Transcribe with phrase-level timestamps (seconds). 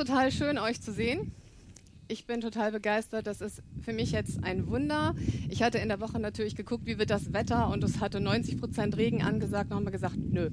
[0.00, 1.30] Total schön, euch zu sehen.
[2.08, 3.26] Ich bin total begeistert.
[3.26, 5.14] Das ist für mich jetzt ein Wunder.
[5.50, 8.58] Ich hatte in der Woche natürlich geguckt, wie wird das Wetter und es hatte 90
[8.58, 9.68] Prozent Regen angesagt.
[9.68, 10.48] Wir gesagt, nö,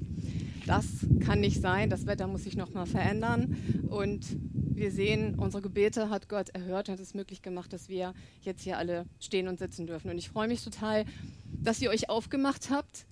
[0.66, 0.84] das
[1.24, 1.88] kann nicht sein.
[1.88, 3.56] Das Wetter muss sich nochmal verändern.
[3.88, 8.12] Und wir sehen, unsere Gebete hat Gott erhört und hat es möglich gemacht, dass wir
[8.42, 10.10] jetzt hier alle stehen und sitzen dürfen.
[10.10, 11.06] Und ich freue mich total,
[11.46, 13.06] dass ihr euch aufgemacht habt.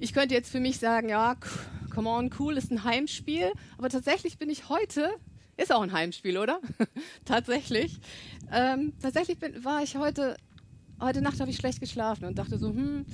[0.00, 1.36] Ich könnte jetzt für mich sagen, ja,
[1.94, 3.52] come on, cool, ist ein Heimspiel.
[3.78, 5.08] Aber tatsächlich bin ich heute
[5.62, 6.60] ist auch ein Heimspiel, oder?
[7.24, 8.00] tatsächlich.
[8.52, 10.36] Ähm, tatsächlich bin, war ich heute,
[11.00, 13.06] heute Nacht habe ich schlecht geschlafen und dachte so, hm,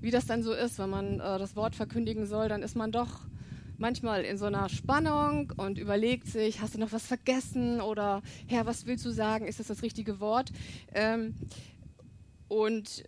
[0.00, 2.92] wie das dann so ist, wenn man äh, das Wort verkündigen soll, dann ist man
[2.92, 3.20] doch
[3.78, 8.66] manchmal in so einer Spannung und überlegt sich, hast du noch was vergessen oder Herr,
[8.66, 9.46] was willst du sagen?
[9.46, 10.52] Ist das das richtige Wort?
[10.94, 11.34] Ähm,
[12.48, 13.04] und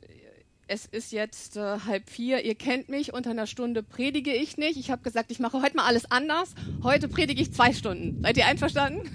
[0.73, 2.47] es ist jetzt äh, halb vier.
[2.47, 3.12] Ihr kennt mich.
[3.12, 4.79] Unter einer Stunde predige ich nicht.
[4.79, 6.55] Ich habe gesagt, ich mache heute mal alles anders.
[6.83, 8.23] Heute predige ich zwei Stunden.
[8.23, 9.11] Seid ihr einverstanden?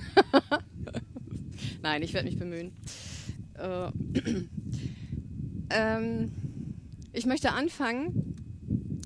[1.82, 2.74] Nein, ich werde mich bemühen.
[3.56, 3.88] Äh,
[5.72, 6.32] ähm,
[7.12, 8.36] ich möchte anfangen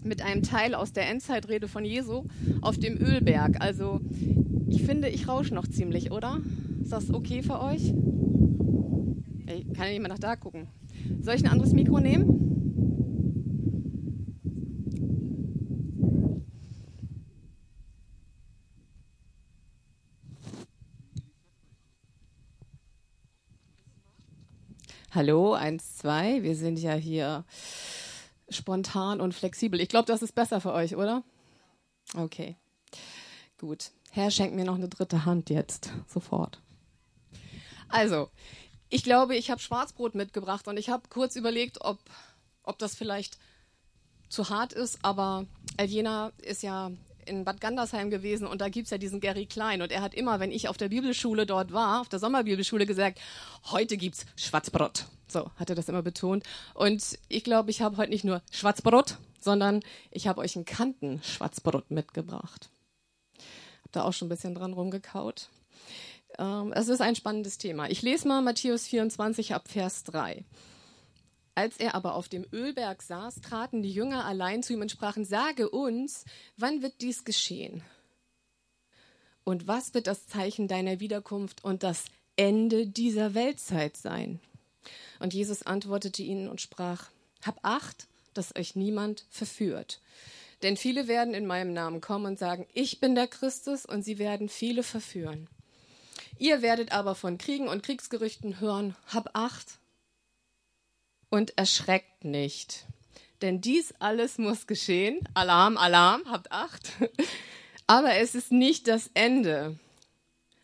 [0.03, 2.25] mit einem Teil aus der Endzeitrede von Jesu
[2.59, 3.61] auf dem Ölberg.
[3.61, 4.01] Also,
[4.67, 6.41] ich finde, ich rausche noch ziemlich, oder?
[6.81, 7.93] Ist das okay für euch?
[9.47, 10.67] Ich kann ja mal nach da gucken.
[11.21, 12.41] Soll ich ein anderes Mikro nehmen?
[25.13, 26.41] Hallo, eins, zwei.
[26.41, 27.43] Wir sind ja hier
[28.47, 29.81] spontan und flexibel.
[29.81, 31.23] Ich glaube, das ist besser für euch, oder?
[32.15, 32.55] Okay,
[33.57, 33.91] gut.
[34.09, 36.61] Herr, schenkt mir noch eine dritte Hand jetzt, sofort.
[37.89, 38.29] Also,
[38.91, 41.97] ich glaube, ich habe Schwarzbrot mitgebracht und ich habe kurz überlegt, ob,
[42.63, 43.37] ob das vielleicht
[44.29, 45.45] zu hart ist, aber
[45.77, 46.91] Eljena ist ja
[47.25, 50.13] in Bad Gandersheim gewesen und da gibt es ja diesen Gary Klein und er hat
[50.13, 53.19] immer, wenn ich auf der Bibelschule dort war, auf der Sommerbibelschule gesagt,
[53.71, 55.05] heute gibt's Schwarzbrot.
[55.27, 56.43] So, hat er das immer betont.
[56.73, 61.91] Und ich glaube, ich habe heute nicht nur Schwarzbrot, sondern ich habe euch ein Kanten-Schwarzbrot
[61.91, 62.69] mitgebracht.
[63.83, 65.47] Hab da auch schon ein bisschen dran rumgekaut.
[66.37, 67.89] Ähm, es ist ein spannendes Thema.
[67.89, 70.43] Ich lese mal Matthäus 24 ab Vers 3.
[71.53, 75.25] Als er aber auf dem Ölberg saß, traten die Jünger allein zu ihm und sprachen,
[75.25, 76.25] sage uns,
[76.57, 77.83] wann wird dies geschehen?
[79.43, 82.05] Und was wird das Zeichen deiner Wiederkunft und das
[82.35, 84.39] Ende dieser Weltzeit sein?
[85.19, 87.09] Und Jesus antwortete ihnen und sprach,
[87.43, 89.99] hab acht, dass euch niemand verführt.
[90.63, 94.19] Denn viele werden in meinem Namen kommen und sagen, ich bin der Christus, und sie
[94.19, 95.47] werden viele verführen.
[96.41, 99.77] Ihr werdet aber von Kriegen und Kriegsgerüchten hören, hab acht,
[101.29, 102.87] und erschreckt nicht.
[103.43, 105.19] Denn dies alles muss geschehen.
[105.35, 106.93] Alarm, Alarm, habt Acht.
[107.87, 109.77] Aber es ist nicht das Ende.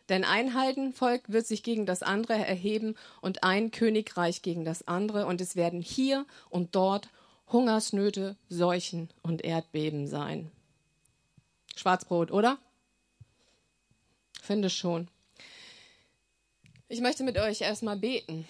[0.09, 5.27] Denn ein Heidenvolk wird sich gegen das andere erheben und ein Königreich gegen das andere.
[5.27, 7.09] Und es werden hier und dort
[7.51, 10.51] Hungersnöte, Seuchen und Erdbeben sein.
[11.75, 12.57] Schwarzbrot, oder?
[14.41, 15.09] Finde schon.
[16.89, 18.47] Ich möchte mit euch erstmal beten.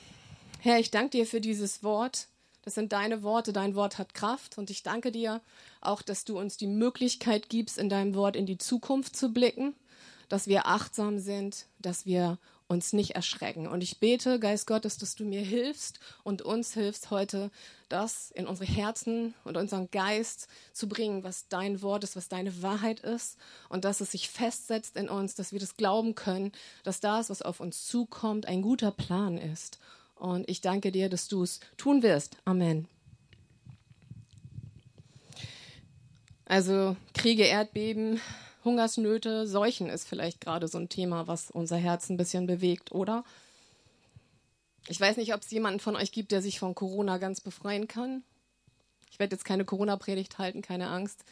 [0.60, 2.28] Herr, ich danke dir für dieses Wort.
[2.62, 5.42] Das sind deine Worte, dein Wort hat Kraft und ich danke dir
[5.82, 9.74] auch, dass du uns die Möglichkeit gibst, in deinem Wort in die Zukunft zu blicken,
[10.30, 12.38] dass wir achtsam sind, dass wir
[12.68, 13.68] uns nicht erschrecken.
[13.68, 17.50] Und ich bete, Geist Gottes, dass du mir hilfst und uns hilfst heute,
[17.90, 22.62] das in unsere Herzen und unseren Geist zu bringen, was dein Wort ist, was deine
[22.62, 23.38] Wahrheit ist
[23.70, 26.52] und dass es sich festsetzt in uns, dass wir das glauben können,
[26.84, 29.80] dass das, was auf uns zukommt, ein guter Plan ist
[30.16, 32.38] und ich danke dir, dass du es tun wirst.
[32.46, 32.88] Amen.
[36.46, 38.22] Also Kriege, Erdbeben,
[38.64, 43.24] Hungersnöte, Seuchen ist vielleicht gerade so ein Thema, was unser Herz ein bisschen bewegt, oder?
[44.88, 47.88] Ich weiß nicht, ob es jemanden von euch gibt, der sich von Corona ganz befreien
[47.88, 48.24] kann.
[49.12, 51.24] Ich werde jetzt keine Corona-Predigt halten, keine Angst.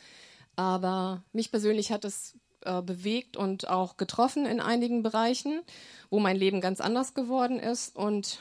[0.56, 5.62] Aber mich persönlich hat es äh, bewegt und auch getroffen in einigen Bereichen,
[6.10, 7.96] wo mein Leben ganz anders geworden ist.
[7.96, 8.40] Und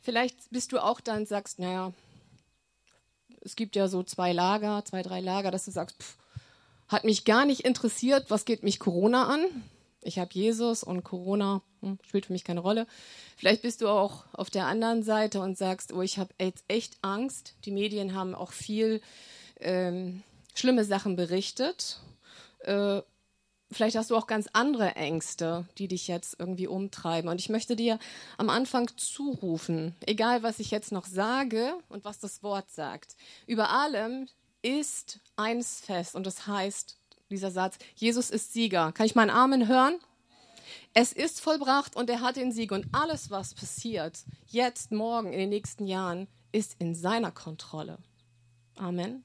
[0.00, 1.92] Vielleicht bist du auch da und sagst, naja,
[3.40, 6.16] es gibt ja so zwei Lager, zwei, drei Lager, dass du sagst, pff,
[6.92, 9.40] hat mich gar nicht interessiert, was geht mich Corona an?
[10.02, 12.86] Ich habe Jesus und Corona hm, spielt für mich keine Rolle.
[13.36, 16.98] Vielleicht bist du auch auf der anderen Seite und sagst, oh, ich habe jetzt echt
[17.02, 17.54] Angst.
[17.64, 19.00] Die Medien haben auch viel
[19.60, 20.22] ähm,
[20.54, 22.00] schlimme Sachen berichtet.
[22.60, 23.02] Äh,
[23.70, 27.30] vielleicht hast du auch ganz andere Ängste, die dich jetzt irgendwie umtreiben.
[27.30, 27.98] Und ich möchte dir
[28.38, 33.16] am Anfang zurufen, egal was ich jetzt noch sage und was das Wort sagt,
[33.46, 34.28] über allem
[34.62, 36.96] ist eins fest und das heißt,
[37.30, 38.92] dieser Satz, Jesus ist Sieger.
[38.92, 39.98] Kann ich meinen Amen hören?
[40.94, 42.70] Es ist vollbracht und er hat den Sieg.
[42.72, 47.98] Und alles, was passiert, jetzt, morgen, in den nächsten Jahren, ist in seiner Kontrolle.
[48.76, 49.24] Amen.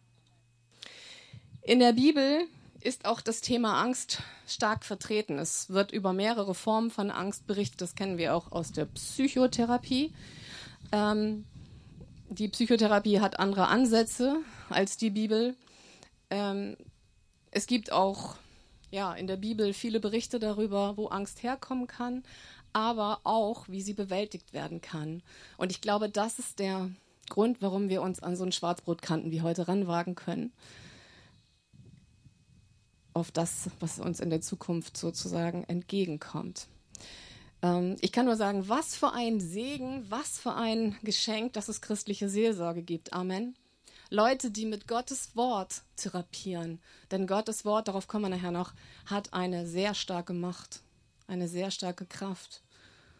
[1.62, 2.48] In der Bibel
[2.80, 5.38] ist auch das Thema Angst stark vertreten.
[5.38, 7.81] Es wird über mehrere Formen von Angst berichtet.
[7.81, 10.13] Das kennen wir auch aus der Psychotherapie.
[10.94, 11.44] Ähm,
[12.30, 14.38] die Psychotherapie hat andere Ansätze
[14.69, 15.56] als die Bibel.
[16.30, 16.78] Ähm,
[17.52, 18.36] es gibt auch
[18.92, 22.24] ja, in der Bibel viele Berichte darüber, wo Angst herkommen kann,
[22.74, 25.22] aber auch, wie sie bewältigt werden kann.
[25.58, 26.90] Und ich glaube, das ist der
[27.30, 30.54] Grund, warum wir uns an so einen Schwarzbrotkanten wie heute ranwagen können.
[33.14, 36.68] Auf das, was uns in der Zukunft sozusagen entgegenkommt.
[37.62, 41.81] Ähm, ich kann nur sagen, was für ein Segen, was für ein Geschenk, dass es
[41.81, 43.14] christliche Seelsorge gibt.
[43.14, 43.56] Amen.
[44.09, 46.80] Leute, die mit Gottes Wort therapieren.
[47.12, 48.74] Denn Gottes Wort, darauf kommen wir nachher noch,
[49.06, 50.81] hat eine sehr starke Macht,
[51.27, 52.62] eine sehr starke Kraft.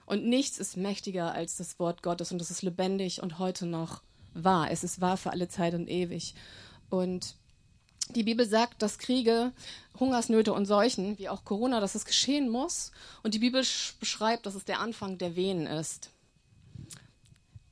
[0.06, 4.02] Und nichts ist mächtiger als das Wort Gottes und es ist lebendig und heute noch
[4.34, 4.72] wahr.
[4.72, 6.34] Es ist wahr für alle Zeit und ewig.
[6.90, 7.36] Und
[8.16, 9.52] die Bibel sagt, dass Kriege,
[10.00, 12.92] Hungersnöte und Seuchen, wie auch Corona, dass es geschehen muss.
[13.22, 13.66] Und die Bibel
[14.00, 16.12] beschreibt, dass es der Anfang der Wehen ist.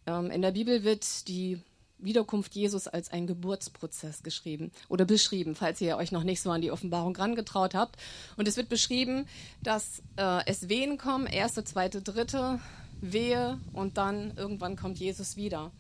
[0.06, 1.62] Ähm, in der Bibel wird die
[2.06, 6.62] Wiederkunft Jesus als ein Geburtsprozess geschrieben oder beschrieben, falls ihr euch noch nicht so an
[6.62, 7.98] die Offenbarung rangetraut habt.
[8.38, 9.28] Und es wird beschrieben,
[9.62, 12.60] dass äh, es Wehen kommen, erste, zweite, dritte
[13.02, 15.72] Wehe und dann irgendwann kommt Jesus wieder.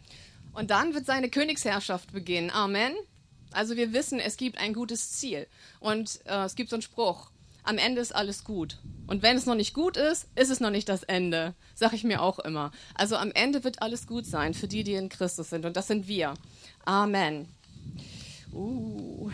[0.53, 2.49] Und dann wird seine Königsherrschaft beginnen.
[2.49, 2.93] Amen.
[3.51, 5.47] Also wir wissen, es gibt ein gutes Ziel.
[5.79, 7.29] Und äh, es gibt so einen Spruch,
[7.65, 8.79] am Ende ist alles gut.
[9.07, 11.53] Und wenn es noch nicht gut ist, ist es noch nicht das Ende.
[11.75, 12.71] Sag ich mir auch immer.
[12.95, 15.65] Also am Ende wird alles gut sein für die, die in Christus sind.
[15.65, 16.33] Und das sind wir.
[16.85, 17.47] Amen.
[18.51, 19.29] Uh.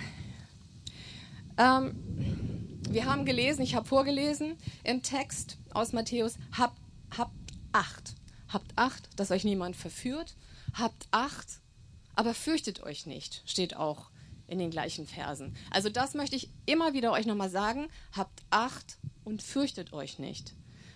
[1.57, 1.95] Ähm,
[2.89, 6.77] wir haben gelesen, ich habe vorgelesen im Text aus Matthäus, habt,
[7.15, 7.31] habt
[7.71, 8.15] Acht.
[8.49, 10.35] Habt Acht, dass euch niemand verführt.
[10.73, 11.61] Habt Acht,
[12.15, 14.10] aber fürchtet euch nicht, steht auch
[14.51, 15.55] in den gleichen Versen.
[15.71, 17.87] Also das möchte ich immer wieder euch nochmal sagen.
[18.11, 20.53] Habt Acht und fürchtet euch nicht.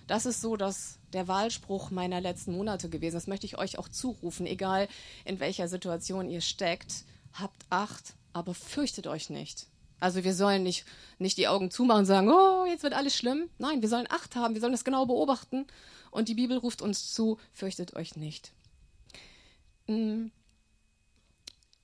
[0.08, 3.16] Das ist so dass der Wahlspruch meiner letzten Monate gewesen.
[3.16, 4.88] Das möchte ich euch auch zurufen, egal
[5.24, 7.06] in welcher Situation ihr steckt.
[7.34, 9.68] Habt Acht, aber fürchtet euch nicht.
[10.02, 10.86] Also wir sollen nicht,
[11.18, 13.50] nicht die Augen zumachen und sagen, oh, jetzt wird alles schlimm.
[13.58, 15.66] Nein, wir sollen Acht haben, wir sollen das genau beobachten.
[16.12, 18.52] Und die Bibel ruft uns zu, fürchtet euch nicht.
[19.88, 20.32] Hm.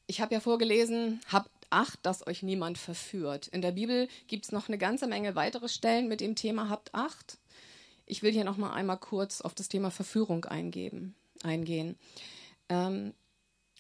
[0.08, 3.48] Ich habe ja vorgelesen, habt Acht, dass euch niemand verführt.
[3.48, 6.94] In der Bibel gibt es noch eine ganze Menge weitere Stellen mit dem Thema Habt
[6.94, 7.38] Acht.
[8.06, 11.98] Ich will hier noch mal einmal kurz auf das Thema Verführung eingeben, eingehen.
[12.70, 13.14] Ähm,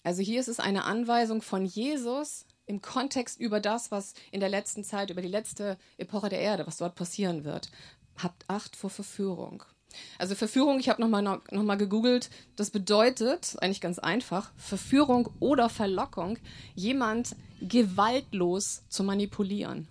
[0.04, 4.50] also hier ist es eine Anweisung von Jesus im Kontext über das, was in der
[4.50, 7.70] letzten Zeit, über die letzte Epoche der Erde, was dort passieren wird.
[8.18, 9.64] Habt Acht vor Verführung.
[10.18, 15.70] Also Verführung, ich habe nochmal noch, mal gegoogelt, das bedeutet, eigentlich ganz einfach, Verführung oder
[15.70, 16.38] Verlockung,
[16.76, 19.88] jemand gewaltlos zu manipulieren.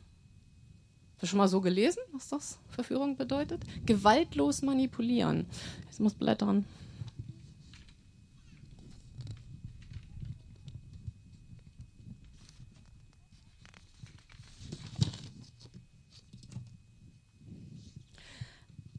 [1.16, 3.62] Hast du schon mal so gelesen, was das Verführung bedeutet?
[3.84, 5.46] Gewaltlos manipulieren.
[5.84, 6.64] Jetzt muss blättern.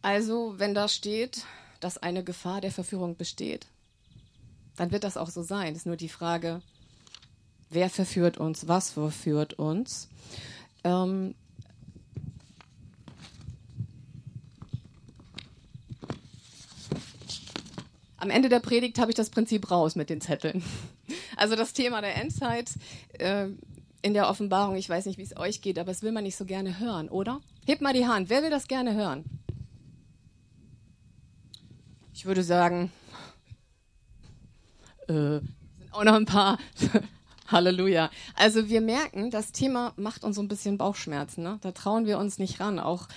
[0.01, 1.45] Also, wenn da steht,
[1.79, 3.67] dass eine Gefahr der Verführung besteht,
[4.75, 5.73] dann wird das auch so sein.
[5.73, 6.61] Es ist nur die Frage,
[7.69, 10.09] wer verführt uns, was verführt uns.
[10.83, 11.35] Ähm,
[18.17, 20.63] am Ende der Predigt habe ich das Prinzip raus mit den Zetteln.
[21.37, 22.69] Also das Thema der Endzeit
[23.17, 23.47] äh,
[24.03, 26.35] in der Offenbarung, ich weiß nicht, wie es euch geht, aber es will man nicht
[26.35, 27.41] so gerne hören, oder?
[27.65, 29.25] Hebt mal die Hand, wer will das gerne hören?
[32.21, 32.91] Ich würde sagen,
[35.07, 36.59] äh, sind auch noch ein paar.
[37.47, 38.11] Halleluja.
[38.35, 41.41] Also wir merken, das Thema macht uns so ein bisschen Bauchschmerzen.
[41.41, 41.57] Ne?
[41.61, 43.07] Da trauen wir uns nicht ran, auch,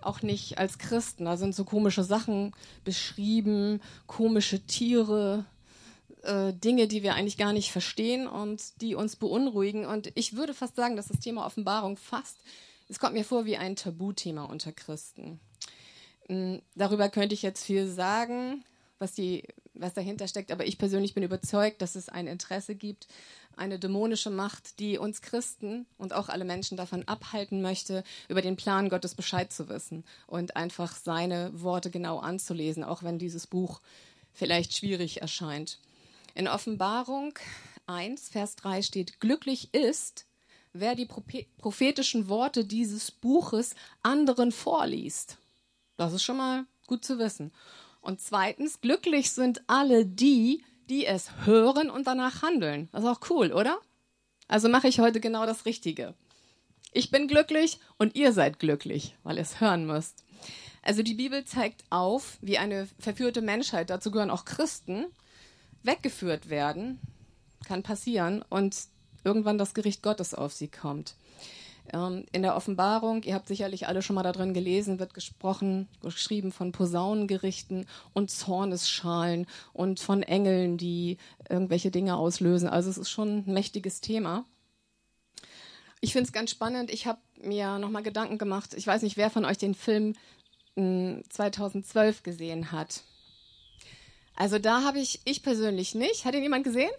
[0.00, 1.24] auch nicht als Christen.
[1.24, 2.52] Da sind so komische Sachen
[2.84, 5.44] beschrieben, komische Tiere,
[6.22, 9.86] äh, Dinge, die wir eigentlich gar nicht verstehen und die uns beunruhigen.
[9.86, 12.36] Und ich würde fast sagen, dass das Thema Offenbarung fast,
[12.88, 15.40] es kommt mir vor wie ein Tabuthema unter Christen.
[16.28, 18.64] Mm, darüber könnte ich jetzt viel sagen,
[18.98, 23.08] was, die, was dahinter steckt, aber ich persönlich bin überzeugt, dass es ein Interesse gibt,
[23.56, 28.56] eine dämonische Macht, die uns Christen und auch alle Menschen davon abhalten möchte, über den
[28.56, 33.80] Plan Gottes Bescheid zu wissen und einfach seine Worte genau anzulesen, auch wenn dieses Buch
[34.32, 35.78] vielleicht schwierig erscheint.
[36.34, 37.34] In Offenbarung
[37.86, 40.24] 1, Vers 3 steht, glücklich ist,
[40.72, 41.06] wer die
[41.58, 45.36] prophetischen Worte dieses Buches anderen vorliest.
[46.02, 47.52] Das ist schon mal gut zu wissen.
[48.00, 52.88] Und zweitens, glücklich sind alle die, die es hören und danach handeln.
[52.92, 53.78] Das ist auch cool, oder?
[54.48, 56.14] Also mache ich heute genau das Richtige.
[56.92, 60.24] Ich bin glücklich und ihr seid glücklich, weil ihr es hören müsst.
[60.82, 65.06] Also die Bibel zeigt auf, wie eine verführte Menschheit, dazu gehören auch Christen,
[65.84, 67.00] weggeführt werden,
[67.64, 68.76] kann passieren, und
[69.24, 71.14] irgendwann das Gericht Gottes auf sie kommt.
[71.92, 75.88] Ähm, in der Offenbarung, ihr habt sicherlich alle schon mal da drin gelesen, wird gesprochen,
[76.00, 81.18] geschrieben von Posaunengerichten und Zornesschalen und von Engeln, die
[81.48, 82.68] irgendwelche Dinge auslösen.
[82.68, 84.44] Also es ist schon ein mächtiges Thema.
[86.00, 86.90] Ich finde es ganz spannend.
[86.90, 88.74] Ich habe mir nochmal Gedanken gemacht.
[88.74, 90.14] Ich weiß nicht, wer von euch den Film
[90.74, 93.02] 2012 hm, gesehen hat.
[94.34, 96.24] Also da habe ich, ich persönlich nicht.
[96.24, 96.90] Hat ihn jemand gesehen?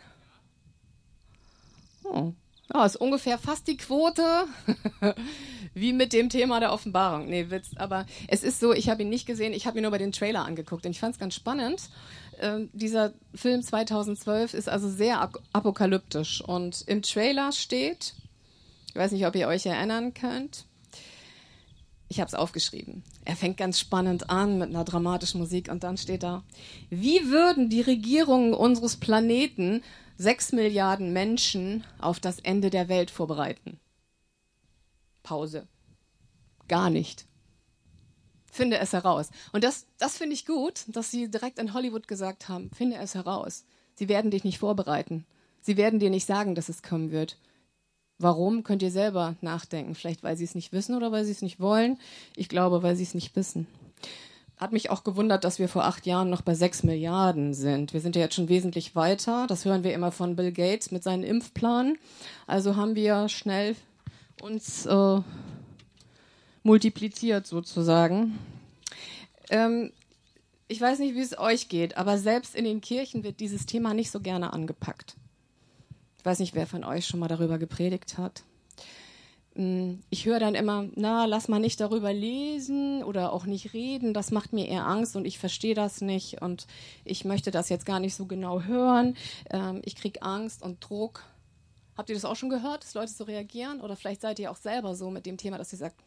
[2.03, 2.33] Oh.
[2.71, 4.45] Ja, ist ungefähr fast die Quote
[5.73, 7.27] wie mit dem Thema der Offenbarung.
[7.27, 7.71] Nee, Witz.
[7.75, 10.11] Aber es ist so, ich habe ihn nicht gesehen, ich habe mir nur bei den
[10.11, 11.89] Trailer angeguckt und ich fand es ganz spannend.
[12.39, 18.13] Ähm, dieser Film 2012 ist also sehr apokalyptisch und im Trailer steht,
[18.89, 20.65] ich weiß nicht, ob ihr euch erinnern könnt,
[22.07, 23.03] ich habe es aufgeschrieben.
[23.25, 26.43] Er fängt ganz spannend an mit einer dramatischen Musik und dann steht da,
[26.89, 29.81] wie würden die Regierungen unseres Planeten
[30.17, 33.79] sechs Milliarden Menschen auf das Ende der Welt vorbereiten?
[35.23, 35.67] Pause.
[36.67, 37.25] Gar nicht.
[38.51, 39.29] Finde es heraus.
[39.51, 43.15] Und das, das finde ich gut, dass Sie direkt in Hollywood gesagt haben, finde es
[43.15, 43.65] heraus.
[43.95, 45.25] Sie werden dich nicht vorbereiten.
[45.61, 47.37] Sie werden dir nicht sagen, dass es kommen wird.
[48.19, 49.95] Warum, könnt ihr selber nachdenken.
[49.95, 51.97] Vielleicht, weil sie es nicht wissen oder weil sie es nicht wollen.
[52.35, 53.67] Ich glaube, weil sie es nicht wissen.
[54.63, 57.91] Hat mich auch gewundert, dass wir vor acht Jahren noch bei sechs Milliarden sind.
[57.91, 59.45] Wir sind ja jetzt schon wesentlich weiter.
[59.45, 61.97] Das hören wir immer von Bill Gates mit seinen Impfplan.
[62.47, 63.75] Also haben wir schnell
[64.41, 65.19] uns äh,
[66.63, 68.39] multipliziert sozusagen.
[69.49, 69.91] Ähm,
[70.69, 73.93] ich weiß nicht, wie es euch geht, aber selbst in den Kirchen wird dieses Thema
[73.93, 75.17] nicht so gerne angepackt.
[76.19, 78.43] Ich weiß nicht, wer von euch schon mal darüber gepredigt hat.
[79.55, 84.13] Hm, ich höre dann immer, na, lass mal nicht darüber lesen oder auch nicht reden,
[84.13, 86.65] das macht mir eher Angst und ich verstehe das nicht und
[87.05, 89.15] ich möchte das jetzt gar nicht so genau hören.
[89.51, 91.23] Ähm, ich kriege Angst und Druck.
[91.95, 93.79] Habt ihr das auch schon gehört, dass Leute so reagieren?
[93.81, 95.97] Oder vielleicht seid ihr auch selber so mit dem Thema, dass ihr sagt,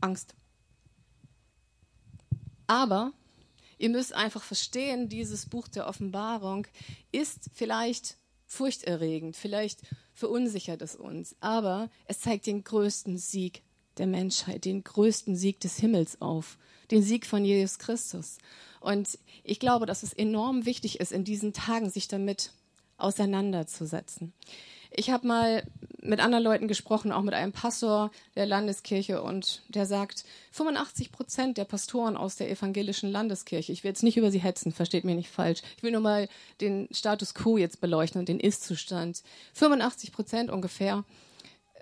[0.00, 0.34] Angst.
[2.66, 3.12] Aber
[3.76, 6.66] ihr müsst einfach verstehen, dieses Buch der Offenbarung
[7.12, 8.16] ist vielleicht
[8.50, 9.80] furchterregend, vielleicht
[10.12, 13.62] verunsichert es uns, aber es zeigt den größten Sieg
[13.96, 16.58] der Menschheit, den größten Sieg des Himmels auf,
[16.90, 18.38] den Sieg von Jesus Christus.
[18.80, 22.50] Und ich glaube, dass es enorm wichtig ist, in diesen Tagen sich damit
[22.96, 24.32] auseinanderzusetzen.
[24.90, 25.62] Ich habe mal
[26.02, 31.58] mit anderen Leuten gesprochen, auch mit einem Pastor der Landeskirche, und der sagt, 85 Prozent
[31.58, 35.14] der Pastoren aus der evangelischen Landeskirche, ich will jetzt nicht über sie hetzen, versteht mir
[35.14, 36.28] nicht falsch, ich will nur mal
[36.60, 39.22] den Status quo jetzt beleuchten und den Ist-Zustand.
[39.54, 41.04] 85 Prozent ungefähr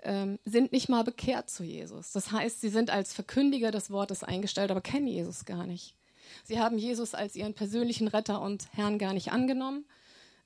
[0.03, 2.11] ähm, sind nicht mal bekehrt zu Jesus.
[2.11, 5.95] Das heißt, sie sind als Verkündiger des Wortes eingestellt, aber kennen Jesus gar nicht.
[6.43, 9.85] Sie haben Jesus als ihren persönlichen Retter und Herrn gar nicht angenommen.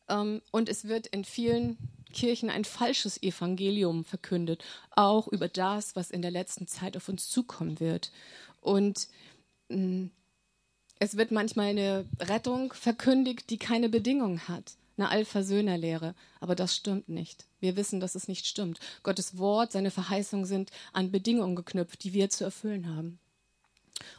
[0.09, 1.77] Ähm, und es wird in vielen
[2.13, 7.29] Kirchen ein falsches Evangelium verkündet, auch über das, was in der letzten Zeit auf uns
[7.29, 8.11] zukommen wird.
[8.61, 9.09] Und
[9.69, 10.05] mm,
[10.99, 14.75] es wird manchmal eine Rettung verkündigt, die keine Bedingung hat.
[14.95, 16.15] Eine Allversöhnerlehre.
[16.39, 17.45] Aber das stimmt nicht.
[17.59, 18.79] Wir wissen, dass es nicht stimmt.
[19.01, 23.19] Gottes Wort, seine Verheißungen sind an Bedingungen geknüpft, die wir zu erfüllen haben.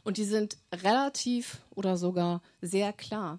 [0.02, 3.38] Und die sind relativ oder sogar sehr klar.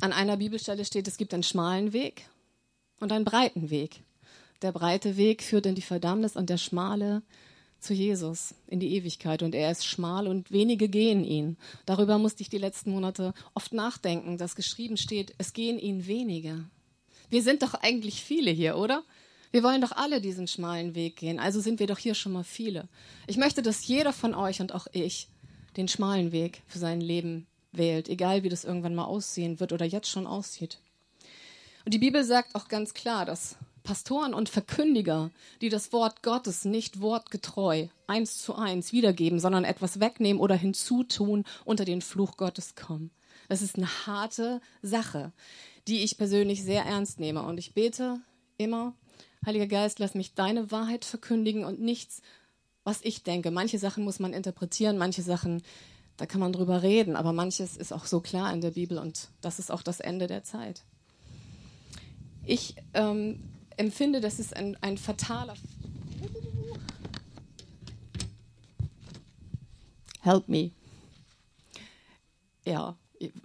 [0.00, 2.28] An einer Bibelstelle steht, es gibt einen schmalen Weg
[3.04, 4.02] und einen breiten Weg.
[4.62, 7.22] Der breite Weg führt in die Verdammnis und der schmale
[7.78, 11.58] zu Jesus in die Ewigkeit und er ist schmal und wenige gehen ihn.
[11.86, 16.64] Darüber musste ich die letzten Monate oft nachdenken, dass geschrieben steht, es gehen ihn wenige.
[17.28, 19.04] Wir sind doch eigentlich viele hier, oder?
[19.50, 22.42] Wir wollen doch alle diesen schmalen Weg gehen, also sind wir doch hier schon mal
[22.42, 22.88] viele.
[23.26, 25.28] Ich möchte, dass jeder von euch und auch ich
[25.76, 29.84] den schmalen Weg für sein Leben wählt, egal wie das irgendwann mal aussehen wird oder
[29.84, 30.78] jetzt schon aussieht.
[31.84, 36.64] Und die Bibel sagt auch ganz klar, dass Pastoren und Verkündiger, die das Wort Gottes
[36.64, 42.74] nicht wortgetreu eins zu eins wiedergeben, sondern etwas wegnehmen oder hinzutun, unter den Fluch Gottes
[42.74, 43.10] kommen.
[43.50, 45.32] Das ist eine harte Sache,
[45.86, 47.42] die ich persönlich sehr ernst nehme.
[47.42, 48.20] Und ich bete
[48.56, 48.94] immer,
[49.44, 52.22] Heiliger Geist, lass mich deine Wahrheit verkündigen und nichts,
[52.82, 53.50] was ich denke.
[53.50, 55.62] Manche Sachen muss man interpretieren, manche Sachen,
[56.16, 59.28] da kann man drüber reden, aber manches ist auch so klar in der Bibel und
[59.42, 60.84] das ist auch das Ende der Zeit.
[62.46, 63.40] Ich ähm,
[63.76, 65.54] empfinde, das ist ein, ein fataler.
[70.20, 70.70] Help me.
[72.64, 72.96] ja,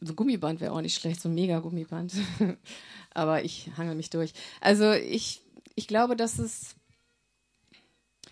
[0.01, 2.13] so Gummiband wäre auch nicht schlecht, so ein Mega-Gummiband.
[3.13, 4.33] Aber ich hangel mich durch.
[4.61, 5.41] Also ich,
[5.75, 6.75] ich glaube, dass es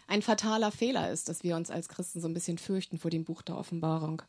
[0.08, 3.26] ein fataler Fehler ist, dass wir uns als Christen so ein bisschen fürchten vor dem
[3.26, 4.22] Buch der Offenbarung.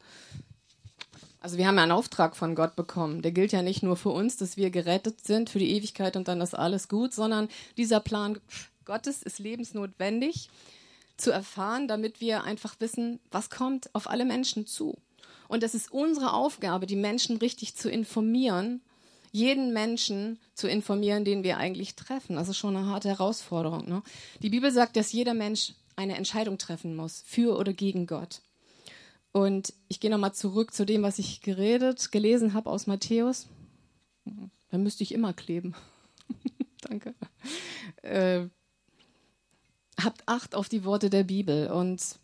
[1.41, 3.23] Also wir haben ja einen Auftrag von Gott bekommen.
[3.23, 6.29] Der gilt ja nicht nur für uns, dass wir gerettet sind für die Ewigkeit und
[6.29, 8.41] dann ist alles gut, sondern dieser Plan
[8.85, 10.49] Gottes ist lebensnotwendig
[11.17, 14.97] zu erfahren, damit wir einfach wissen, was kommt auf alle Menschen zu.
[15.47, 18.83] Und es ist unsere Aufgabe, die Menschen richtig zu informieren,
[19.31, 22.37] jeden Menschen zu informieren, den wir eigentlich treffen.
[22.37, 23.89] Das ist schon eine harte Herausforderung.
[23.89, 24.03] Ne?
[24.43, 28.41] Die Bibel sagt, dass jeder Mensch eine Entscheidung treffen muss, für oder gegen Gott.
[29.33, 33.47] Und ich gehe nochmal zurück zu dem, was ich geredet, gelesen habe aus Matthäus.
[34.71, 35.75] Da müsste ich immer kleben.
[36.81, 37.15] Danke.
[38.03, 38.47] Äh,
[40.03, 41.71] habt Acht auf die Worte der Bibel.
[41.71, 42.19] Und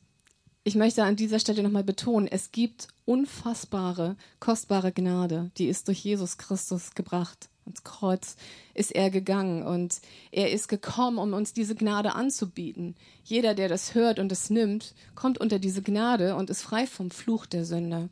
[0.62, 6.02] ich möchte an dieser Stelle nochmal betonen, es gibt unfassbare, kostbare Gnade, die ist durch
[6.02, 7.50] Jesus Christus gebracht.
[7.66, 8.36] Ans Kreuz
[8.74, 10.00] ist er gegangen und
[10.32, 12.94] er ist gekommen, um uns diese Gnade anzubieten.
[13.24, 17.10] Jeder, der das hört und es nimmt, kommt unter diese Gnade und ist frei vom
[17.10, 18.10] Fluch der Sünde.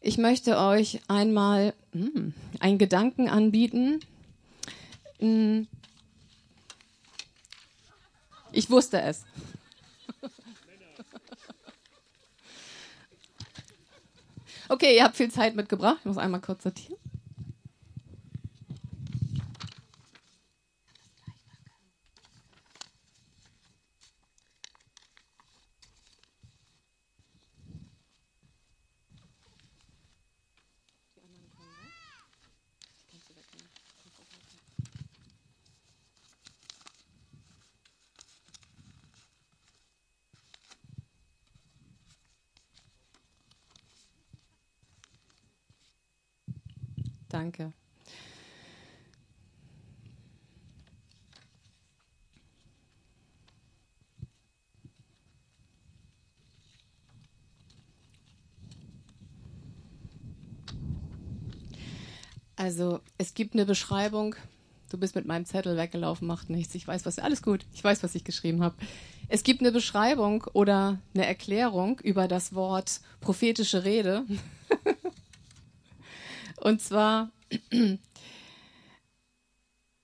[0.00, 4.00] Ich möchte euch einmal hm, einen Gedanken anbieten.
[5.18, 5.66] Hm.
[8.52, 9.24] Ich wusste es.
[14.66, 15.98] Okay, ihr habt viel Zeit mitgebracht.
[16.00, 16.96] Ich muss einmal kurz sortieren.
[47.34, 47.72] Danke.
[62.54, 64.36] Also es gibt eine Beschreibung.
[64.88, 66.76] Du bist mit meinem Zettel weggelaufen, macht nichts.
[66.76, 67.66] Ich weiß, was alles gut.
[67.74, 68.76] Ich weiß, was ich geschrieben habe.
[69.28, 74.24] Es gibt eine Beschreibung oder eine Erklärung über das Wort prophetische Rede.
[76.64, 77.30] Und zwar,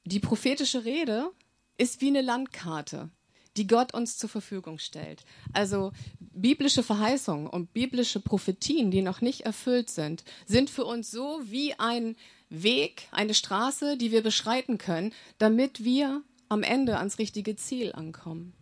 [0.05, 1.31] die prophetische Rede
[1.79, 3.09] ist wie eine Landkarte,
[3.57, 5.25] die Gott uns zur Verfügung stellt.
[5.55, 11.40] Also biblische Verheißungen und biblische Prophetien, die noch nicht erfüllt sind, sind für uns so
[11.44, 12.14] wie ein
[12.51, 18.53] Weg, eine Straße, die wir beschreiten können, damit wir am Ende ans richtige Ziel ankommen.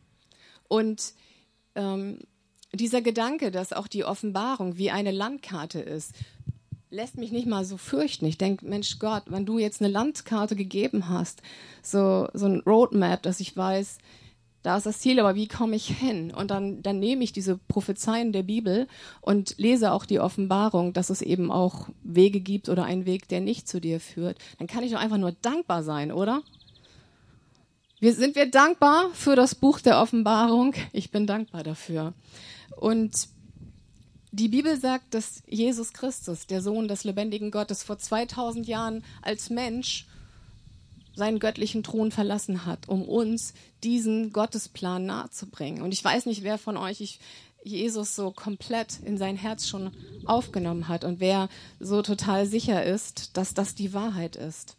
[0.68, 1.14] Und
[1.74, 2.20] ähm,
[2.72, 6.12] dieser Gedanke, dass auch die Offenbarung wie eine Landkarte ist,
[6.90, 8.26] lässt mich nicht mal so fürchten.
[8.26, 11.42] Ich denke, Mensch Gott, wenn du jetzt eine Landkarte gegeben hast,
[11.82, 13.98] so, so ein Roadmap, dass ich weiß,
[14.62, 16.32] da ist das Ziel, aber wie komme ich hin?
[16.34, 18.88] Und dann, dann nehme ich diese Prophezeien der Bibel
[19.20, 23.40] und lese auch die Offenbarung, dass es eben auch Wege gibt oder einen Weg, der
[23.40, 24.38] nicht zu dir führt.
[24.58, 26.42] Dann kann ich doch einfach nur dankbar sein, oder?
[28.00, 30.74] Wir, sind wir dankbar für das Buch der Offenbarung?
[30.92, 32.14] Ich bin dankbar dafür.
[32.76, 33.28] Und
[34.30, 39.50] die Bibel sagt, dass Jesus Christus, der Sohn des lebendigen Gottes, vor 2000 Jahren als
[39.50, 40.06] Mensch
[41.14, 45.82] seinen göttlichen Thron verlassen hat, um uns diesen Gottesplan nahezubringen.
[45.82, 47.18] Und ich weiß nicht, wer von euch ich,
[47.64, 49.90] Jesus so komplett in sein Herz schon
[50.24, 51.48] aufgenommen hat und wer
[51.80, 54.76] so total sicher ist, dass das die Wahrheit ist.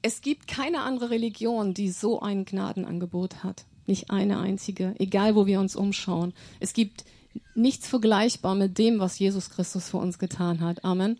[0.00, 3.64] Es gibt keine andere Religion, die so ein Gnadenangebot hat.
[3.86, 6.34] Nicht eine einzige, egal wo wir uns umschauen.
[6.60, 7.04] Es gibt
[7.54, 10.84] nichts vergleichbar mit dem, was Jesus Christus für uns getan hat.
[10.84, 11.18] Amen.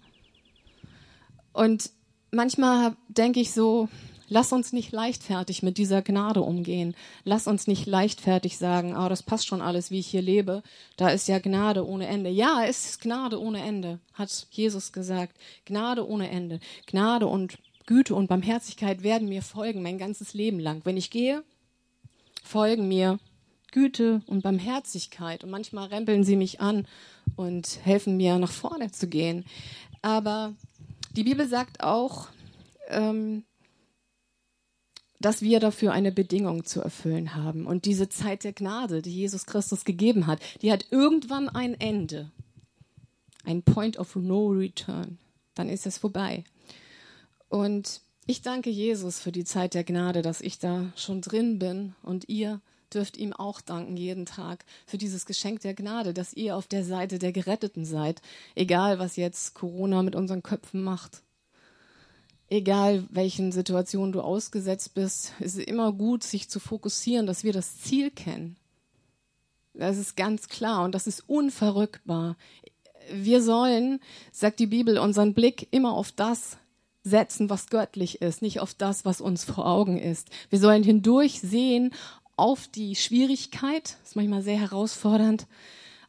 [1.53, 1.91] Und
[2.31, 3.89] manchmal denke ich so,
[4.29, 6.95] lass uns nicht leichtfertig mit dieser Gnade umgehen.
[7.25, 10.63] Lass uns nicht leichtfertig sagen, oh, das passt schon alles, wie ich hier lebe.
[10.97, 12.31] Da ist ja Gnade ohne Ende.
[12.31, 15.37] Ja, es ist Gnade ohne Ende, hat Jesus gesagt.
[15.65, 16.61] Gnade ohne Ende.
[16.87, 20.83] Gnade und Güte und Barmherzigkeit werden mir folgen mein ganzes Leben lang.
[20.85, 21.45] Wenn ich gehe,
[22.47, 23.19] folgen mir
[23.73, 26.87] Güte und Barmherzigkeit und manchmal rempeln sie mich an
[27.35, 29.45] und helfen mir nach vorne zu gehen.
[30.03, 30.55] Aber
[31.13, 32.29] die Bibel sagt auch,
[32.89, 33.45] ähm,
[35.19, 37.67] dass wir dafür eine Bedingung zu erfüllen haben.
[37.67, 42.31] Und diese Zeit der Gnade, die Jesus Christus gegeben hat, die hat irgendwann ein Ende.
[43.45, 45.19] Ein Point of No Return.
[45.55, 46.45] Dann ist es vorbei.
[47.49, 51.95] Und ich danke Jesus für die Zeit der Gnade, dass ich da schon drin bin
[52.03, 52.61] und ihr
[52.93, 56.85] dürft ihm auch danken jeden Tag für dieses Geschenk der Gnade, dass ihr auf der
[56.85, 58.23] Seite der Geretteten seid,
[58.55, 61.23] egal was jetzt Corona mit unseren Köpfen macht.
[62.49, 67.53] Egal welchen Situationen du ausgesetzt bist, ist es immer gut, sich zu fokussieren, dass wir
[67.53, 68.57] das Ziel kennen.
[69.75, 72.37] Das ist ganz klar und das ist unverrückbar.
[73.13, 74.01] Wir sollen,
[74.33, 76.57] sagt die Bibel, unseren Blick immer auf das
[77.07, 80.29] setzen, was göttlich ist, nicht auf das, was uns vor Augen ist.
[80.51, 81.93] Wir sollen hindurch sehen
[82.37, 85.47] auf die Schwierigkeit, ist manchmal sehr herausfordernd,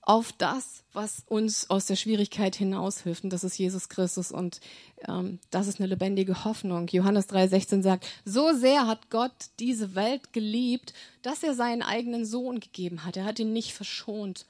[0.01, 3.25] auf das, was uns aus der Schwierigkeit hinaushilft.
[3.25, 4.31] Und das ist Jesus Christus.
[4.31, 4.59] Und
[5.07, 6.87] ähm, das ist eine lebendige Hoffnung.
[6.87, 12.59] Johannes 3,16 sagt, so sehr hat Gott diese Welt geliebt, dass er seinen eigenen Sohn
[12.59, 13.17] gegeben hat.
[13.17, 14.45] Er hat ihn nicht verschont,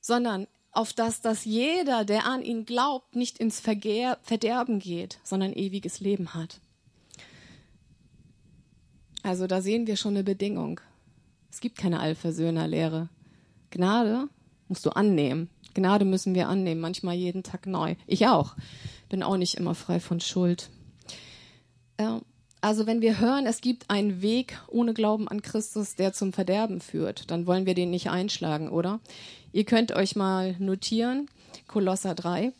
[0.00, 5.52] sondern auf das, dass jeder, der an ihn glaubt, nicht ins Vergehr, Verderben geht, sondern
[5.52, 6.60] ewiges Leben hat.
[9.22, 10.80] Also da sehen wir schon eine Bedingung.
[11.50, 13.08] Es gibt keine Allversöhnerlehre.
[13.70, 14.28] Gnade
[14.68, 15.50] musst du annehmen.
[15.74, 17.96] Gnade müssen wir annehmen, manchmal jeden Tag neu.
[18.06, 18.54] Ich auch.
[19.08, 20.70] Bin auch nicht immer frei von Schuld.
[22.66, 26.80] Also wenn wir hören, es gibt einen Weg ohne Glauben an Christus, der zum Verderben
[26.80, 28.98] führt, dann wollen wir den nicht einschlagen, oder?
[29.52, 31.30] Ihr könnt euch mal notieren,
[31.68, 32.52] Kolosser 3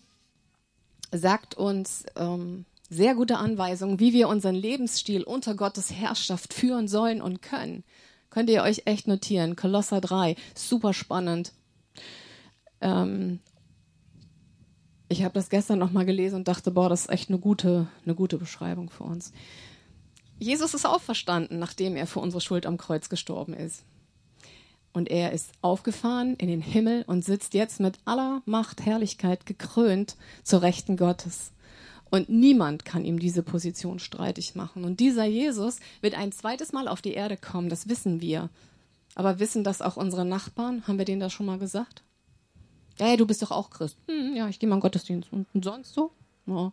[1.11, 7.21] sagt uns ähm, sehr gute Anweisungen, wie wir unseren Lebensstil unter Gottes Herrschaft führen sollen
[7.21, 7.83] und können.
[8.31, 11.53] Könnt ihr euch echt notieren, Kolosser 3, super spannend.
[12.81, 13.40] Ähm,
[15.09, 17.88] ich habe das gestern noch mal gelesen und dachte, boah, das ist echt eine gute,
[18.05, 19.33] eine gute Beschreibung für uns.
[20.38, 23.85] Jesus ist auferstanden, nachdem er für unsere Schuld am Kreuz gestorben ist.
[24.92, 30.16] Und er ist aufgefahren in den Himmel und sitzt jetzt mit aller Macht, Herrlichkeit gekrönt
[30.42, 31.53] zur Rechten Gottes.
[32.11, 34.85] Und niemand kann ihm diese Position streitig machen.
[34.85, 38.49] Und dieser Jesus wird ein zweites Mal auf die Erde kommen, das wissen wir.
[39.14, 40.87] Aber wissen das auch unsere Nachbarn?
[40.87, 42.03] Haben wir denen das schon mal gesagt?
[42.99, 43.99] Hey, du bist doch auch Christ.
[44.09, 45.33] Hm, ja, ich gehe mal in Gottesdienst.
[45.33, 46.12] Und, und sonst so?
[46.46, 46.72] Ja.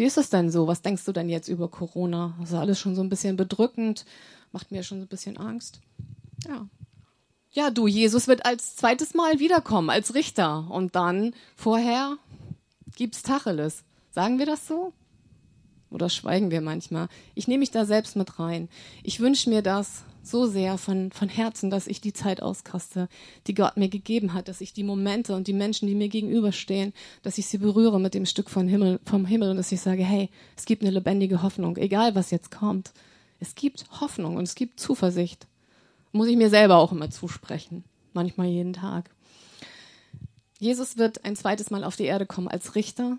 [0.00, 0.66] Wie ist es denn so?
[0.66, 2.34] Was denkst du denn jetzt über Corona?
[2.40, 4.06] Das ist alles schon so ein bisschen bedrückend,
[4.50, 5.82] macht mir schon so ein bisschen Angst.
[6.48, 6.66] Ja,
[7.50, 10.70] ja, du, Jesus wird als zweites Mal wiederkommen, als Richter.
[10.70, 12.16] Und dann vorher
[12.96, 13.84] gibt's Tacheles.
[14.10, 14.94] Sagen wir das so?
[15.90, 17.08] Oder schweigen wir manchmal?
[17.34, 18.70] Ich nehme mich da selbst mit rein.
[19.02, 23.08] Ich wünsche mir das so sehr von, von Herzen, dass ich die Zeit auskaste,
[23.46, 26.92] die Gott mir gegeben hat, dass ich die Momente und die Menschen, die mir gegenüberstehen,
[27.22, 30.04] dass ich sie berühre mit dem Stück von Himmel, vom Himmel und dass ich sage,
[30.04, 32.92] hey, es gibt eine lebendige Hoffnung, egal was jetzt kommt.
[33.38, 35.46] Es gibt Hoffnung und es gibt Zuversicht.
[36.12, 37.84] Muss ich mir selber auch immer zusprechen.
[38.12, 39.10] Manchmal jeden Tag.
[40.58, 43.18] Jesus wird ein zweites Mal auf die Erde kommen als Richter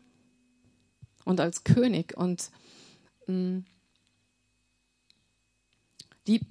[1.25, 2.15] und als König.
[2.15, 2.51] Und
[3.25, 3.65] mh, mm,
[6.27, 6.41] die,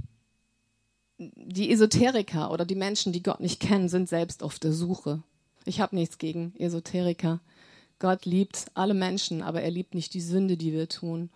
[1.21, 5.23] die Esoteriker oder die Menschen, die Gott nicht kennen, sind selbst auf der Suche.
[5.67, 7.41] Ich habe nichts gegen Esoteriker.
[7.99, 11.29] Gott liebt alle Menschen, aber er liebt nicht die Sünde, die wir tun.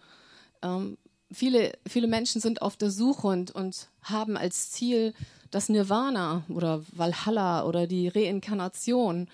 [0.63, 0.97] Ähm,
[1.31, 5.13] viele, viele Menschen sind auf der Suche und, und haben als Ziel
[5.51, 9.29] das Nirvana oder Valhalla oder die Reinkarnation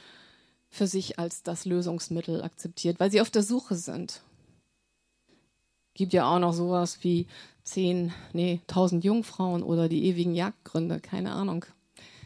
[0.68, 4.22] für sich als das Lösungsmittel akzeptiert, weil sie auf der Suche sind.
[5.94, 7.26] Gibt ja auch noch sowas wie
[7.62, 11.64] zehn, nee, tausend Jungfrauen oder die ewigen Jagdgründe, keine Ahnung.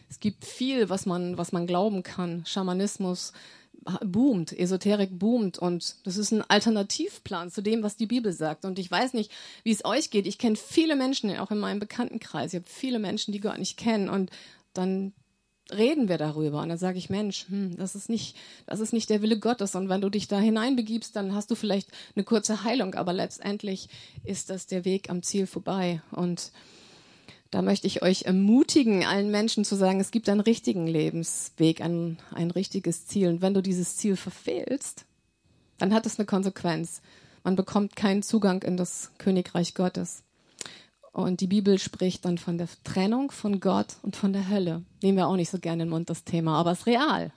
[0.08, 2.44] Es gibt viel, was man, was man glauben kann.
[2.46, 3.32] Schamanismus,
[4.04, 8.64] boomt, Esoterik boomt und das ist ein Alternativplan zu dem, was die Bibel sagt.
[8.64, 9.30] Und ich weiß nicht,
[9.62, 10.26] wie es euch geht.
[10.26, 12.52] Ich kenne viele Menschen, auch in meinem Bekanntenkreis.
[12.52, 14.30] Ich habe viele Menschen, die Gott nicht kennen und
[14.72, 15.12] dann
[15.72, 19.08] reden wir darüber und dann sage ich, Mensch, hm, das ist nicht, das ist nicht
[19.10, 22.64] der Wille Gottes und wenn du dich da hineinbegibst, dann hast du vielleicht eine kurze
[22.64, 23.88] Heilung, aber letztendlich
[24.24, 26.52] ist das der Weg am Ziel vorbei und
[27.54, 32.18] da möchte ich euch ermutigen, allen Menschen zu sagen, es gibt einen richtigen Lebensweg, ein,
[32.32, 33.28] ein richtiges Ziel.
[33.28, 35.04] Und wenn du dieses Ziel verfehlst,
[35.78, 37.00] dann hat es eine Konsequenz.
[37.44, 40.24] Man bekommt keinen Zugang in das Königreich Gottes.
[41.14, 44.82] Und die Bibel spricht dann von der Trennung von Gott und von der Hölle.
[45.00, 47.32] Nehmen wir auch nicht so gerne in den Mund das Thema, aber es ist real.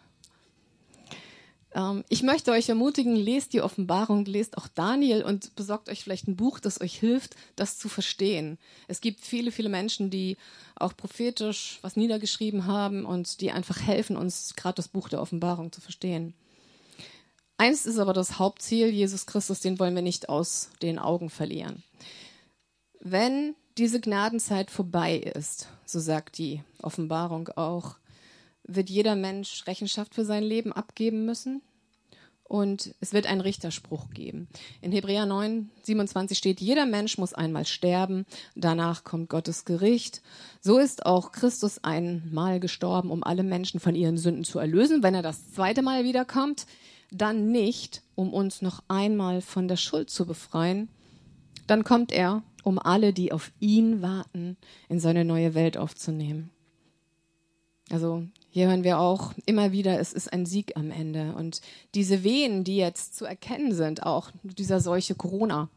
[1.76, 6.28] Ähm, ich möchte euch ermutigen, lest die Offenbarung, lest auch Daniel und besorgt euch vielleicht
[6.28, 8.58] ein Buch, das euch hilft, das zu verstehen.
[8.88, 10.38] Es gibt viele, viele Menschen, die
[10.76, 15.72] auch prophetisch was niedergeschrieben haben und die einfach helfen, uns gerade das Buch der Offenbarung
[15.72, 16.34] zu verstehen.
[17.58, 21.84] Eins ist aber das Hauptziel, Jesus Christus, den wollen wir nicht aus den Augen verlieren.
[23.00, 27.98] Wenn diese Gnadenzeit vorbei ist, so sagt die Offenbarung auch,
[28.64, 31.62] wird jeder Mensch Rechenschaft für sein Leben abgeben müssen.
[32.48, 34.48] und es wird einen Richterspruch geben.
[34.82, 40.22] In Hebräer 9, 27 steht, jeder Mensch muss einmal sterben, danach kommt Gottes Gericht.
[40.62, 45.04] So ist auch Christus einmal gestorben, um alle Menschen von ihren Sünden zu erlösen.
[45.04, 46.68] Wenn er das zweite Mal wiederkommt,
[47.12, 50.90] dann nicht, um uns noch einmal von der Schuld zu befreien.
[51.68, 54.58] Dann kommt er, um alle, die auf ihn warten,
[54.90, 56.50] in seine neue Welt aufzunehmen.
[57.90, 61.36] Also hier hören wir auch immer wieder, es ist ein Sieg am Ende.
[61.36, 61.62] Und
[61.96, 65.70] diese Wehen, die jetzt zu erkennen sind, auch dieser Seuche Corona.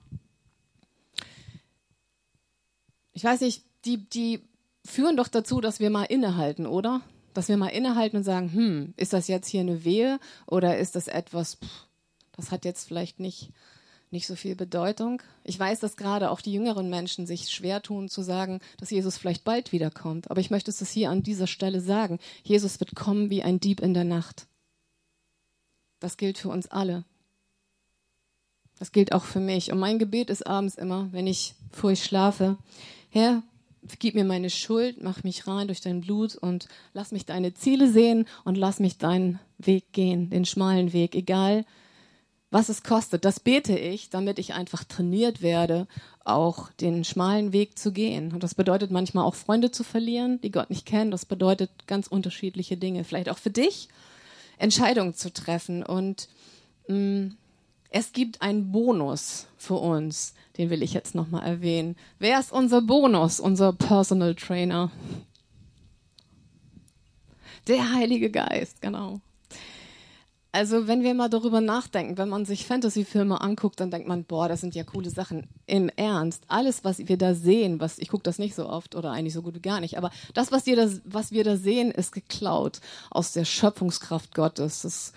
[3.12, 4.40] Ich weiß nicht, die, die
[4.84, 7.02] führen doch dazu, dass wir mal innehalten, oder?
[7.34, 10.96] Dass wir mal innehalten und sagen, hm, ist das jetzt hier eine Wehe oder ist
[10.96, 11.86] das etwas, pff,
[12.32, 13.50] das hat jetzt vielleicht nicht
[14.10, 15.22] nicht so viel Bedeutung.
[15.44, 19.16] Ich weiß, dass gerade auch die jüngeren Menschen sich schwer tun zu sagen, dass Jesus
[19.16, 20.30] vielleicht bald wiederkommt.
[20.30, 22.18] Aber ich möchte es hier an dieser Stelle sagen.
[22.42, 24.46] Jesus wird kommen wie ein Dieb in der Nacht.
[26.00, 27.04] Das gilt für uns alle.
[28.78, 29.70] Das gilt auch für mich.
[29.70, 32.56] Und mein Gebet ist abends immer, wenn ich vor ich schlafe,
[33.10, 33.42] Herr,
[33.98, 37.90] gib mir meine Schuld, mach mich rein durch dein Blut und lass mich deine Ziele
[37.90, 41.64] sehen und lass mich deinen Weg gehen, den schmalen Weg, egal
[42.50, 43.24] was es kostet.
[43.24, 45.86] Das bete ich, damit ich einfach trainiert werde,
[46.24, 48.32] auch den schmalen Weg zu gehen.
[48.32, 51.10] Und das bedeutet manchmal auch Freunde zu verlieren, die Gott nicht kennen.
[51.10, 53.04] Das bedeutet ganz unterschiedliche Dinge.
[53.04, 53.88] Vielleicht auch für dich
[54.58, 55.82] Entscheidungen zu treffen.
[55.82, 56.28] Und
[56.88, 57.36] mh, mm,
[57.92, 61.96] es gibt einen Bonus für uns, den will ich jetzt nochmal erwähnen.
[62.20, 64.92] Wer ist unser Bonus, unser Personal Trainer?
[67.66, 69.20] Der Heilige Geist, genau.
[70.52, 74.48] Also wenn wir mal darüber nachdenken, wenn man sich Fantasy-Filme anguckt, dann denkt man, boah,
[74.48, 75.46] das sind ja coole Sachen.
[75.66, 79.12] Im Ernst, alles, was wir da sehen, was ich gucke das nicht so oft oder
[79.12, 81.92] eigentlich so gut wie gar nicht, aber das, was wir da, was wir da sehen,
[81.92, 84.82] ist geklaut aus der Schöpfungskraft Gottes.
[84.82, 85.12] Das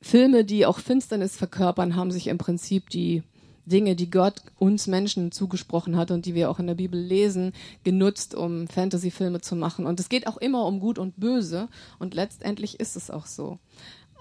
[0.00, 3.22] Filme, die auch Finsternis verkörpern, haben sich im Prinzip die
[3.66, 7.52] Dinge, die Gott uns Menschen zugesprochen hat und die wir auch in der Bibel lesen,
[7.84, 9.86] genutzt, um Fantasy-Filme zu machen.
[9.86, 11.68] Und es geht auch immer um Gut und Böse.
[11.98, 13.58] Und letztendlich ist es auch so.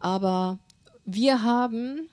[0.02, 0.60] Aber
[1.06, 2.10] wir haben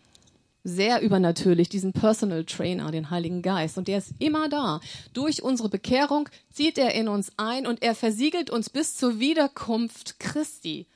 [0.65, 3.77] sehr übernatürlich diesen Personal Trainer, den Heiligen Geist.
[3.77, 4.81] Und der ist immer da.
[5.13, 10.19] Durch unsere Bekehrung zieht er in uns ein und er versiegelt uns bis zur Wiederkunft
[10.19, 10.87] Christi.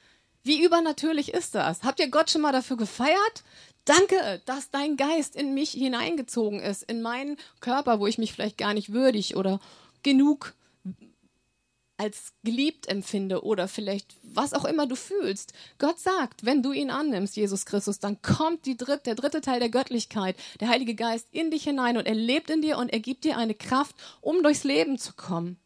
[0.42, 1.82] Wie übernatürlich ist das?
[1.82, 3.44] Habt ihr Gott schon mal dafür gefeiert?
[3.84, 8.58] Danke, dass dein Geist in mich hineingezogen ist, in meinen Körper, wo ich mich vielleicht
[8.58, 9.60] gar nicht würdig oder
[10.02, 10.54] genug
[11.98, 15.52] als geliebt empfinde oder vielleicht was auch immer du fühlst.
[15.78, 19.58] Gott sagt, wenn du ihn annimmst, Jesus Christus, dann kommt die dritte, der dritte Teil
[19.58, 23.00] der Göttlichkeit, der Heilige Geist in dich hinein und er lebt in dir und er
[23.00, 25.58] gibt dir eine Kraft, um durchs Leben zu kommen.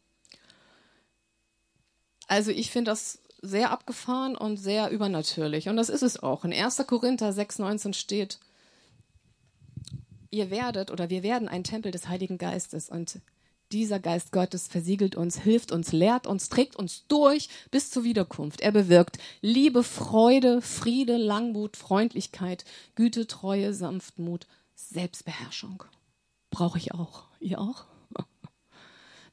[2.27, 6.45] Also ich finde das sehr abgefahren und sehr übernatürlich und das ist es auch.
[6.45, 6.77] In 1.
[6.87, 8.39] Korinther 6,19 steht,
[10.31, 13.19] ihr werdet oder wir werden ein Tempel des Heiligen Geistes und
[13.73, 18.61] dieser Geist Gottes versiegelt uns, hilft uns, lehrt uns, trägt uns durch bis zur Wiederkunft.
[18.61, 25.83] Er bewirkt Liebe, Freude, Friede, Langmut, Freundlichkeit, Güte, Treue, Sanftmut, Selbstbeherrschung.
[26.51, 27.23] Brauche ich auch.
[27.39, 27.85] Ihr auch?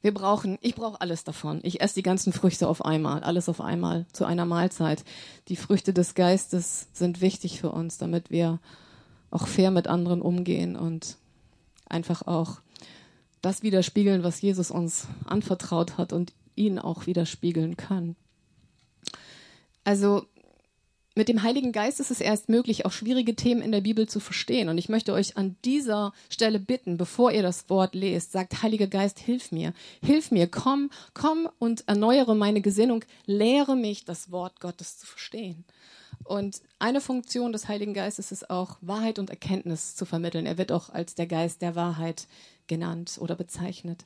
[0.01, 1.59] Wir brauchen, ich brauche alles davon.
[1.61, 5.03] Ich esse die ganzen Früchte auf einmal, alles auf einmal, zu einer Mahlzeit.
[5.49, 8.59] Die Früchte des Geistes sind wichtig für uns, damit wir
[9.29, 11.17] auch fair mit anderen umgehen und
[11.87, 12.61] einfach auch
[13.41, 18.15] das widerspiegeln, was Jesus uns anvertraut hat und ihn auch widerspiegeln kann.
[19.83, 20.25] Also
[21.13, 24.21] mit dem Heiligen Geist ist es erst möglich, auch schwierige Themen in der Bibel zu
[24.21, 24.69] verstehen.
[24.69, 28.87] Und ich möchte euch an dieser Stelle bitten, bevor ihr das Wort lest, sagt, Heiliger
[28.87, 34.61] Geist, hilf mir, hilf mir, komm, komm und erneuere meine Gesinnung, lehre mich, das Wort
[34.61, 35.65] Gottes zu verstehen.
[36.23, 40.45] Und eine Funktion des Heiligen Geistes ist auch, Wahrheit und Erkenntnis zu vermitteln.
[40.45, 42.27] Er wird auch als der Geist der Wahrheit
[42.67, 44.05] genannt oder bezeichnet.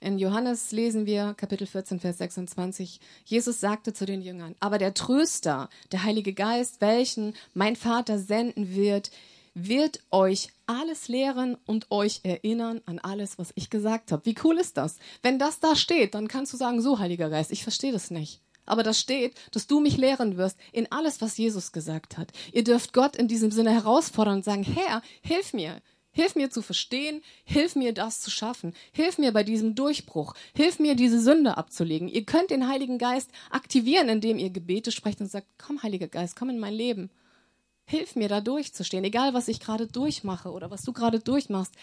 [0.00, 3.00] In Johannes lesen wir Kapitel 14, Vers 26.
[3.24, 8.74] Jesus sagte zu den Jüngern, aber der Tröster, der Heilige Geist, welchen mein Vater senden
[8.74, 9.10] wird,
[9.54, 14.26] wird euch alles lehren und euch erinnern an alles, was ich gesagt habe.
[14.26, 14.96] Wie cool ist das?
[15.22, 18.40] Wenn das da steht, dann kannst du sagen, so Heiliger Geist, ich verstehe das nicht.
[18.66, 22.32] Aber da steht, dass du mich lehren wirst in alles, was Jesus gesagt hat.
[22.52, 25.80] Ihr dürft Gott in diesem Sinne herausfordern und sagen, Herr, hilf mir.
[26.14, 30.78] Hilf mir zu verstehen, hilf mir das zu schaffen, hilf mir bei diesem Durchbruch, hilf
[30.78, 32.06] mir diese Sünde abzulegen.
[32.06, 36.36] Ihr könnt den Heiligen Geist aktivieren, indem ihr Gebete sprecht und sagt, komm Heiliger Geist,
[36.36, 37.10] komm in mein Leben.
[37.84, 41.74] Hilf mir da durchzustehen, egal was ich gerade durchmache oder was du gerade durchmachst.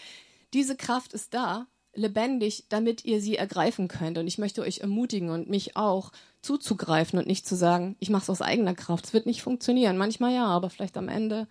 [0.54, 4.18] Diese Kraft ist da, lebendig, damit ihr sie ergreifen könnt.
[4.18, 6.10] Und ich möchte euch ermutigen und mich auch
[6.42, 9.06] zuzugreifen und nicht zu sagen, ich mache es aus eigener Kraft.
[9.06, 9.96] Es wird nicht funktionieren.
[9.96, 11.46] Manchmal ja, aber vielleicht am Ende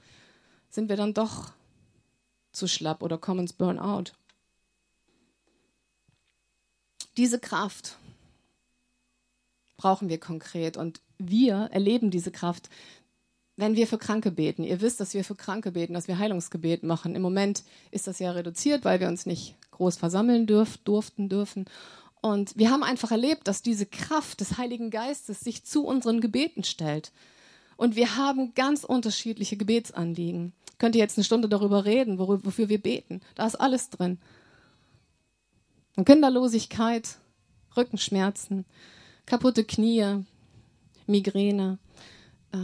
[0.70, 1.52] sind wir dann doch
[2.52, 4.12] zu schlapp oder kommen ins Burnout.
[7.18, 7.98] Diese Kraft
[9.78, 12.70] brauchen wir konkret und wir erleben diese Kraft,
[13.58, 14.64] wenn wir für Kranke beten.
[14.64, 17.16] Ihr wisst, dass wir für Kranke beten, dass wir Heilungsgebet machen.
[17.16, 21.66] Im Moment ist das ja reduziert, weil wir uns nicht groß versammeln dürf, durften, dürfen.
[22.22, 26.64] Und wir haben einfach erlebt, dass diese Kraft des Heiligen Geistes sich zu unseren Gebeten
[26.64, 27.12] stellt.
[27.78, 30.54] Und wir haben ganz unterschiedliche Gebetsanliegen.
[30.78, 33.22] Könnt ihr jetzt eine Stunde darüber reden, wofür wir beten?
[33.34, 34.20] Da ist alles drin.
[35.96, 37.18] Und Kinderlosigkeit,
[37.76, 38.66] Rückenschmerzen,
[39.26, 40.24] kaputte Knie,
[41.08, 41.80] Migräne,
[42.52, 42.58] äh,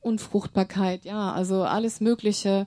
[0.00, 2.66] Unfruchtbarkeit, ja, also alles mögliche,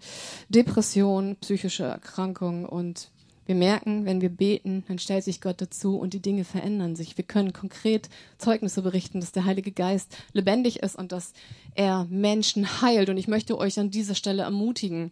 [0.50, 3.12] Depression, psychische Erkrankungen und
[3.48, 7.18] wir merken, wenn wir beten, dann stellt sich Gott dazu und die Dinge verändern sich.
[7.18, 11.34] Wir können konkret Zeugnisse berichten, dass der Heilige Geist lebendig ist und dass
[11.74, 13.10] er Menschen heilt.
[13.10, 15.12] Und ich möchte euch an dieser Stelle ermutigen.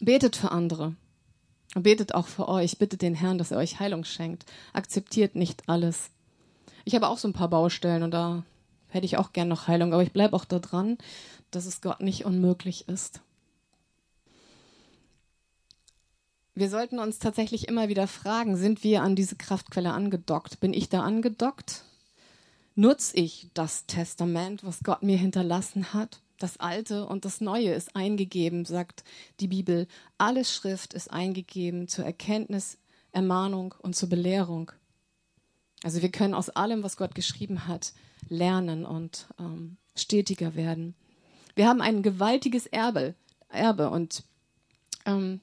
[0.00, 0.94] Betet für andere.
[1.74, 2.76] Betet auch für euch.
[2.76, 4.44] Bittet den Herrn, dass er euch Heilung schenkt.
[4.74, 6.10] Akzeptiert nicht alles.
[6.84, 8.44] Ich habe auch so ein paar Baustellen und da
[8.88, 10.98] hätte ich auch gern noch Heilung, aber ich bleibe auch da dran,
[11.50, 13.20] dass es Gott nicht unmöglich ist.
[16.56, 20.58] Wir sollten uns tatsächlich immer wieder fragen, sind wir an diese Kraftquelle angedockt?
[20.58, 21.84] Bin ich da angedockt?
[22.74, 26.20] Nutze ich das Testament, was Gott mir hinterlassen hat?
[26.38, 29.04] Das Alte und das Neue ist eingegeben, sagt
[29.40, 29.86] die Bibel.
[30.16, 32.78] Alle Schrift ist eingegeben zur Erkenntnis,
[33.12, 34.72] Ermahnung und zur Belehrung.
[35.82, 37.92] Also wir können aus allem, was Gott geschrieben hat,
[38.28, 40.94] lernen und ähm, stetiger werden.
[41.54, 43.14] Wir haben ein gewaltiges Erbe,
[43.48, 44.24] Erbe und
[45.04, 45.40] ähm,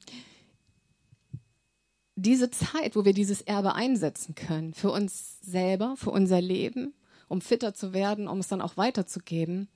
[2.15, 6.93] diese Zeit, wo wir dieses Erbe einsetzen können, für uns selber, für unser Leben,
[7.27, 9.67] um fitter zu werden, um es dann auch weiterzugeben,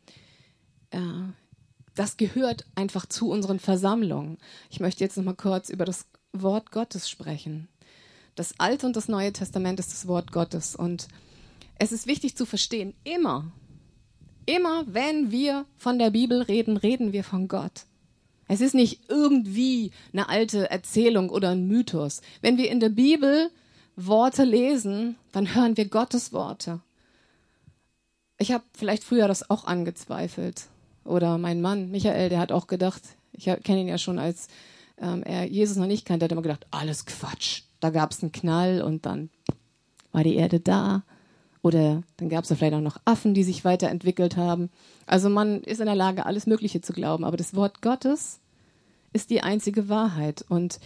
[0.91, 0.99] äh,
[1.95, 4.37] das gehört einfach zu unseren Versammlungen.
[4.69, 7.67] Ich möchte jetzt noch mal kurz über das Wort Gottes sprechen.
[8.35, 11.07] Das Alte und das Neue Testament ist das Wort Gottes und
[11.79, 13.51] es ist wichtig zu verstehen, immer,
[14.45, 17.85] immer wenn wir von der Bibel reden, reden wir von Gott.
[18.47, 22.21] Es ist nicht irgendwie eine alte Erzählung oder ein Mythos.
[22.41, 23.49] Wenn wir in der Bibel
[23.95, 26.79] Worte lesen, dann hören wir Gottes Worte.
[28.37, 30.65] Ich habe vielleicht früher das auch angezweifelt.
[31.03, 34.47] Oder mein Mann, Michael, der hat auch gedacht, ich kenne ihn ja schon, als
[34.99, 37.63] ähm, er Jesus noch nicht kannte, hat immer gedacht, alles Quatsch.
[37.79, 39.29] Da gab es einen Knall und dann
[40.11, 41.03] war die Erde da.
[41.67, 44.69] Oder dann gab es da vielleicht auch noch Affen, die sich weiterentwickelt haben.
[45.05, 47.25] Also man ist in der Lage, alles Mögliche zu glauben.
[47.25, 48.39] Aber das Wort Gottes
[49.11, 50.45] ist die einzige Wahrheit.
[50.47, 50.79] Und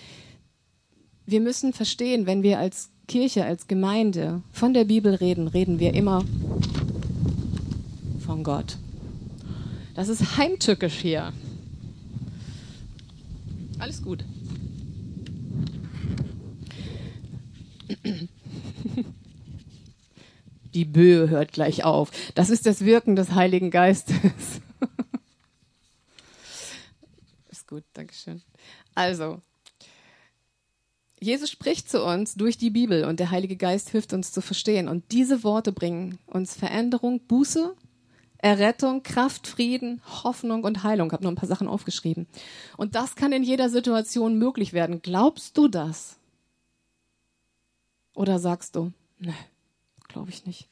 [1.28, 5.94] wir müssen verstehen, wenn wir als Kirche, als Gemeinde von der Bibel reden, reden wir
[5.94, 6.26] immer
[8.26, 8.78] von Gott.
[9.94, 11.32] Das ist heimtückisch hier.
[13.78, 14.24] Alles gut.
[20.74, 22.12] Die Böe hört gleich auf.
[22.36, 24.16] Das ist das Wirken des Heiligen Geistes.
[27.50, 28.42] ist gut, Dankeschön.
[28.96, 29.42] Also,
[31.20, 34.88] Jesus spricht zu uns durch die Bibel und der Heilige Geist hilft uns zu verstehen.
[34.88, 37.76] Und diese Worte bringen uns Veränderung, Buße,
[38.40, 41.08] Errettung, Kraft, Frieden, Hoffnung und Heilung.
[41.08, 42.26] Ich habe noch ein paar Sachen aufgeschrieben.
[42.76, 45.02] Und das kann in jeder Situation möglich werden.
[45.04, 46.18] Glaubst du das?
[48.16, 49.36] Oder sagst du, ne,
[50.12, 50.67] Glaube ich nicht.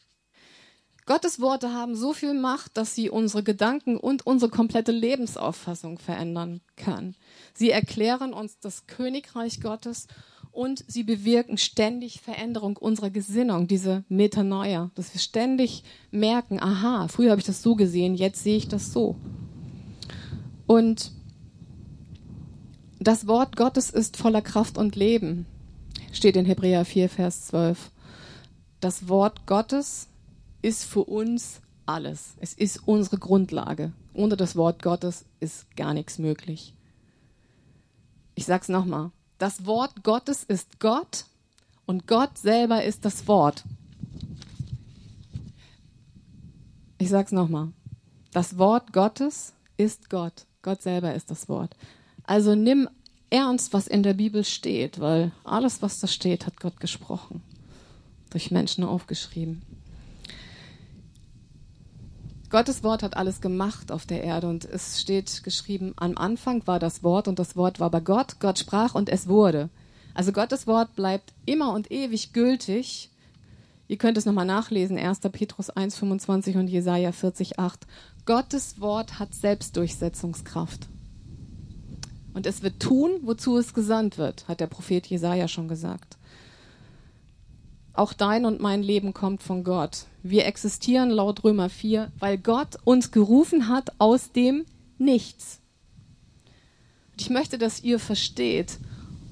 [1.05, 6.61] Gottes Worte haben so viel Macht, dass sie unsere Gedanken und unsere komplette Lebensauffassung verändern
[6.75, 7.15] kann.
[7.55, 10.05] Sie erklären uns das Königreich Gottes
[10.51, 17.31] und sie bewirken ständig Veränderung unserer Gesinnung, diese Metanoia, dass wir ständig merken, aha, früher
[17.31, 19.15] habe ich das so gesehen, jetzt sehe ich das so.
[20.67, 21.11] Und
[22.99, 25.47] das Wort Gottes ist voller Kraft und Leben,
[26.11, 27.89] steht in Hebräer 4, Vers 12
[28.79, 30.07] das Wort Gottes
[30.61, 32.35] ist für uns alles.
[32.39, 33.91] Es ist unsere Grundlage.
[34.13, 36.73] Ohne das Wort Gottes ist gar nichts möglich.
[38.35, 39.11] Ich sage es nochmal.
[39.37, 41.25] Das Wort Gottes ist Gott
[41.85, 43.63] und Gott selber ist das Wort.
[46.97, 47.69] Ich sage es nochmal.
[48.31, 50.45] Das Wort Gottes ist Gott.
[50.61, 51.75] Gott selber ist das Wort.
[52.23, 52.89] Also nimm
[53.29, 57.41] ernst, was in der Bibel steht, weil alles, was da steht, hat Gott gesprochen
[58.29, 59.61] durch Menschen aufgeschrieben.
[62.49, 66.79] Gottes Wort hat alles gemacht auf der Erde und es steht geschrieben, am Anfang war
[66.79, 69.69] das Wort und das Wort war bei Gott, Gott sprach und es wurde.
[70.15, 73.11] Also Gottes Wort bleibt immer und ewig gültig,
[73.89, 75.21] Ihr könnt es nochmal nachlesen, 1.
[75.31, 77.87] Petrus 1, 25 und Jesaja 40, 8.
[78.23, 80.87] Gottes Wort hat Selbstdurchsetzungskraft.
[82.35, 86.18] Und es wird tun, wozu es gesandt wird, hat der Prophet Jesaja schon gesagt.
[87.93, 90.05] Auch dein und mein Leben kommt von Gott.
[90.23, 94.65] Wir existieren laut Römer 4, weil Gott uns gerufen hat aus dem
[94.97, 95.59] Nichts.
[97.17, 98.79] Ich möchte, dass ihr versteht,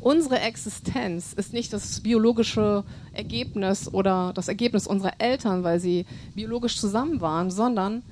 [0.01, 2.83] unsere Existenz ist nicht das biologische
[3.13, 6.05] Ergebnis oder das Ergebnis unserer Eltern, weil sie
[6.35, 8.03] biologisch zusammen waren, sondern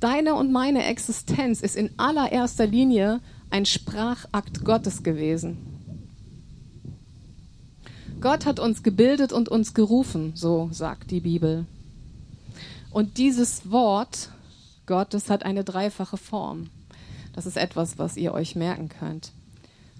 [0.00, 3.20] deine und meine Existenz ist in allererster Linie
[3.50, 5.71] ein Sprachakt Gottes gewesen.
[8.22, 11.66] Gott hat uns gebildet und uns gerufen, so sagt die Bibel.
[12.92, 14.30] Und dieses Wort
[14.86, 16.68] Gottes hat eine dreifache Form.
[17.32, 19.32] Das ist etwas, was ihr euch merken könnt.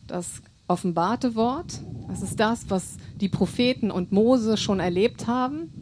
[0.06, 5.72] Das offenbarte Wort, das ist das, was die Propheten und Mose schon erlebt haben.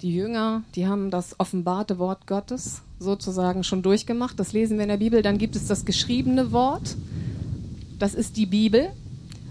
[0.00, 4.38] Die Jünger, die haben das offenbarte Wort Gottes sozusagen schon durchgemacht.
[4.38, 5.22] Das lesen wir in der Bibel.
[5.22, 6.96] Dann gibt es das geschriebene Wort.
[7.98, 8.92] Das ist die Bibel.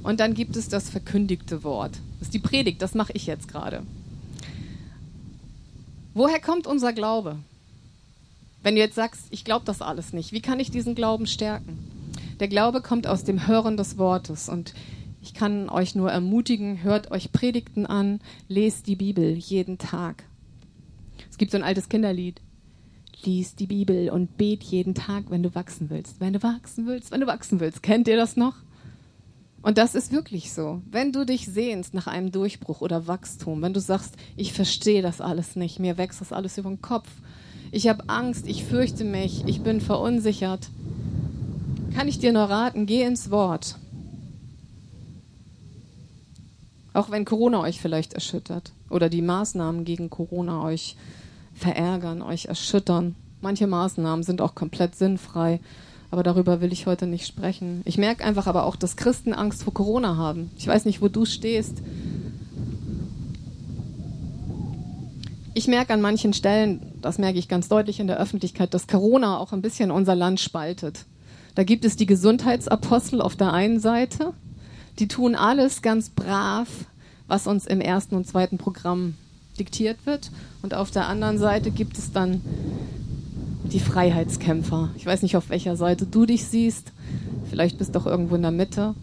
[0.04, 1.99] Und dann gibt es das verkündigte Wort.
[2.20, 2.82] Das ist die Predigt.
[2.82, 3.84] Das mache ich jetzt gerade.
[6.14, 7.38] Woher kommt unser Glaube?
[8.64, 11.80] Wenn du jetzt sagst, ich glaube das alles nicht, wie kann ich diesen Glauben stärken?
[12.39, 14.74] Der Glaube kommt aus dem Hören des Wortes und
[15.22, 20.24] ich kann euch nur ermutigen, hört euch Predigten an, lest die Bibel jeden Tag.
[21.30, 22.41] Es gibt so ein altes Kinderlied.
[23.24, 26.20] Lies die Bibel und bet jeden Tag, wenn du wachsen willst.
[26.20, 27.84] Wenn du wachsen willst, wenn du wachsen willst.
[27.84, 28.56] Kennt ihr das noch?
[29.62, 30.82] Und das ist wirklich so.
[30.89, 35.22] Wenn du dich sehnst nach einem Durchbruch oder Wachstum, wenn du sagst, ich verstehe das
[35.22, 37.09] alles nicht, mir wächst das alles über den Kopf,
[37.72, 40.70] ich habe Angst, ich fürchte mich, ich bin verunsichert,
[41.93, 43.78] kann ich dir nur raten, geh ins Wort.
[46.93, 50.97] Auch wenn Corona euch vielleicht erschüttert oder die Maßnahmen gegen Corona euch
[51.53, 53.16] verärgern, euch erschüttern.
[53.39, 55.59] Manche Maßnahmen sind auch komplett sinnfrei,
[56.12, 57.82] aber darüber will ich heute nicht sprechen.
[57.86, 60.51] Ich merke einfach aber auch, dass Christen Angst vor Corona haben.
[60.57, 61.82] Ich weiß nicht, wo du stehst.
[65.53, 69.38] Ich merke an manchen Stellen, das merke ich ganz deutlich in der Öffentlichkeit, dass Corona
[69.38, 71.05] auch ein bisschen unser Land spaltet.
[71.55, 74.34] Da gibt es die Gesundheitsapostel auf der einen Seite,
[74.99, 76.68] die tun alles ganz brav,
[77.28, 79.16] was uns im ersten und zweiten Programm
[79.59, 80.32] diktiert wird.
[80.62, 82.41] Und auf der anderen Seite gibt es dann
[83.72, 84.89] die Freiheitskämpfer.
[84.95, 86.91] Ich weiß nicht, auf welcher Seite du dich siehst.
[87.49, 88.95] Vielleicht bist du doch irgendwo in der Mitte.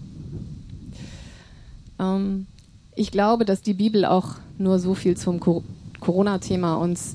[1.98, 2.46] Ähm,
[2.94, 5.40] ich glaube, dass die Bibel auch nur so viel zum
[6.00, 7.14] Corona-Thema uns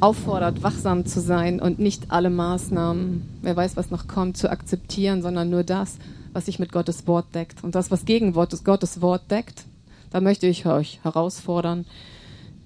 [0.00, 5.22] auffordert, wachsam zu sein und nicht alle Maßnahmen, wer weiß, was noch kommt, zu akzeptieren,
[5.22, 5.96] sondern nur das,
[6.32, 7.64] was sich mit Gottes Wort deckt.
[7.64, 9.64] Und das, was gegen Gottes Wort deckt,
[10.10, 11.86] da möchte ich euch herausfordern.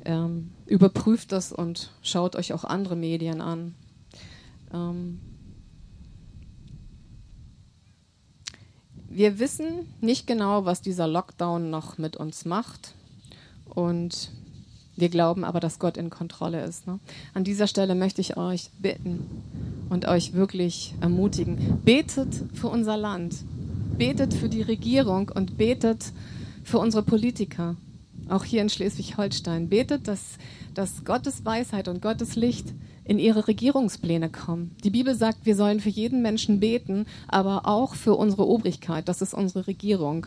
[0.04, 3.74] Ähm, überprüft das und schaut euch auch andere Medien an.
[4.72, 5.20] Ähm,
[9.08, 12.94] wir wissen nicht genau, was dieser Lockdown noch mit uns macht.
[13.66, 14.30] Und
[14.96, 16.86] wir glauben aber, dass Gott in Kontrolle ist.
[16.86, 17.00] Ne?
[17.34, 19.26] An dieser Stelle möchte ich euch bitten
[19.88, 21.80] und euch wirklich ermutigen.
[21.84, 23.36] Betet für unser Land.
[23.98, 26.12] Betet für die Regierung und betet
[26.62, 27.76] für unsere Politiker.
[28.30, 29.68] Auch hier in Schleswig-Holstein.
[29.68, 30.38] Betet, dass,
[30.74, 32.72] dass Gottes Weisheit und Gottes Licht
[33.04, 34.76] in ihre Regierungspläne kommen.
[34.84, 39.08] Die Bibel sagt, wir sollen für jeden Menschen beten, aber auch für unsere Obrigkeit.
[39.08, 40.26] Das ist unsere Regierung.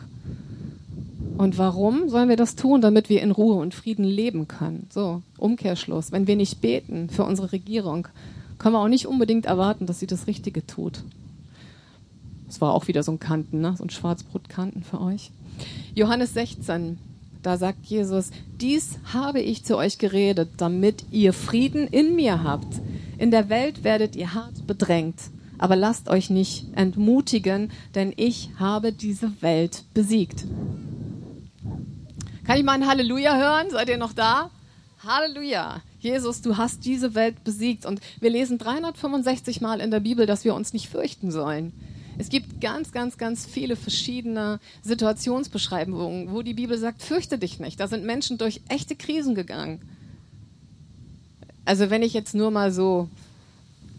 [1.38, 2.82] Und warum sollen wir das tun?
[2.82, 4.86] Damit wir in Ruhe und Frieden leben können.
[4.92, 6.12] So, Umkehrschluss.
[6.12, 8.06] Wenn wir nicht beten für unsere Regierung,
[8.58, 11.02] können wir auch nicht unbedingt erwarten, dass sie das Richtige tut.
[12.46, 13.74] Das war auch wieder so ein Kanten, ne?
[13.76, 15.30] so ein Schwarzbrotkanten für euch.
[15.94, 16.98] Johannes 16,
[17.44, 18.30] da sagt Jesus,
[18.60, 22.80] dies habe ich zu euch geredet, damit ihr Frieden in mir habt.
[23.18, 25.16] In der Welt werdet ihr hart bedrängt,
[25.58, 30.44] aber lasst euch nicht entmutigen, denn ich habe diese Welt besiegt.
[32.44, 33.70] Kann ich mal ein Halleluja hören?
[33.70, 34.50] Seid ihr noch da?
[35.04, 35.82] Halleluja.
[36.00, 37.84] Jesus, du hast diese Welt besiegt.
[37.84, 41.72] Und wir lesen 365 Mal in der Bibel, dass wir uns nicht fürchten sollen.
[42.18, 47.80] Es gibt ganz, ganz, ganz viele verschiedene Situationsbeschreibungen, wo die Bibel sagt, fürchte dich nicht.
[47.80, 49.80] Da sind Menschen durch echte Krisen gegangen.
[51.64, 53.08] Also wenn ich jetzt nur mal so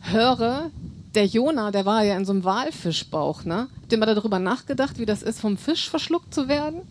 [0.02, 0.70] höre,
[1.16, 3.68] der Jona, der war ja in so einem Walfischbauch, ne?
[3.82, 6.82] Habt ihr mal darüber nachgedacht, wie das ist, vom Fisch verschluckt zu werden?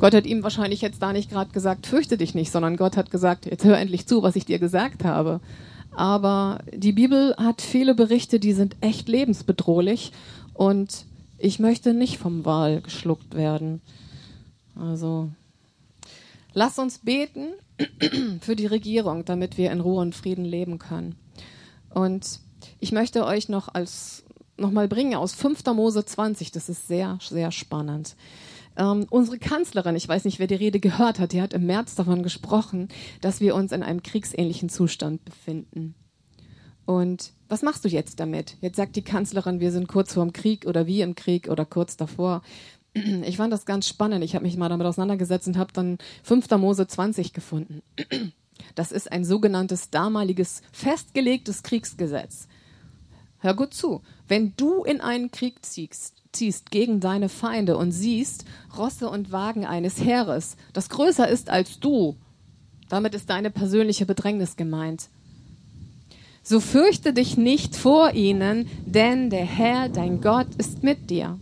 [0.00, 3.10] Gott hat ihm wahrscheinlich jetzt da nicht gerade gesagt, fürchte dich nicht, sondern Gott hat
[3.10, 5.40] gesagt, jetzt hör endlich zu, was ich dir gesagt habe.
[5.92, 10.12] Aber die Bibel hat viele Berichte, die sind echt lebensbedrohlich
[10.54, 11.04] und
[11.38, 13.80] ich möchte nicht vom Wal geschluckt werden.
[14.76, 15.30] Also
[16.52, 17.52] Lass uns beten
[18.40, 21.16] für die Regierung, damit wir in Ruhe und Frieden leben können.
[21.90, 22.40] Und
[22.80, 24.24] ich möchte euch noch als
[24.56, 25.64] nochmal bringen aus 5.
[25.66, 26.52] Mose 20.
[26.52, 28.16] Das ist sehr, sehr spannend.
[28.80, 31.96] Ähm, unsere Kanzlerin, ich weiß nicht, wer die Rede gehört hat, die hat im März
[31.96, 32.88] davon gesprochen,
[33.20, 35.94] dass wir uns in einem kriegsähnlichen Zustand befinden.
[36.86, 38.56] Und was machst du jetzt damit?
[38.62, 41.66] Jetzt sagt die Kanzlerin, wir sind kurz vor dem Krieg oder wie im Krieg oder
[41.66, 42.42] kurz davor.
[43.22, 44.24] Ich fand das ganz spannend.
[44.24, 46.50] Ich habe mich mal damit auseinandergesetzt und habe dann 5.
[46.58, 47.82] Mose 20 gefunden.
[48.74, 52.46] Das ist ein sogenanntes damaliges festgelegtes Kriegsgesetz.
[53.40, 54.02] Hör gut zu.
[54.28, 58.44] Wenn du in einen Krieg ziehst, ziehst gegen deine Feinde und siehst
[58.76, 62.16] Rosse und Wagen eines Heeres, das größer ist als du,
[62.88, 65.08] damit ist deine persönliche Bedrängnis gemeint.
[66.42, 71.38] So fürchte dich nicht vor ihnen, denn der Herr, dein Gott, ist mit dir.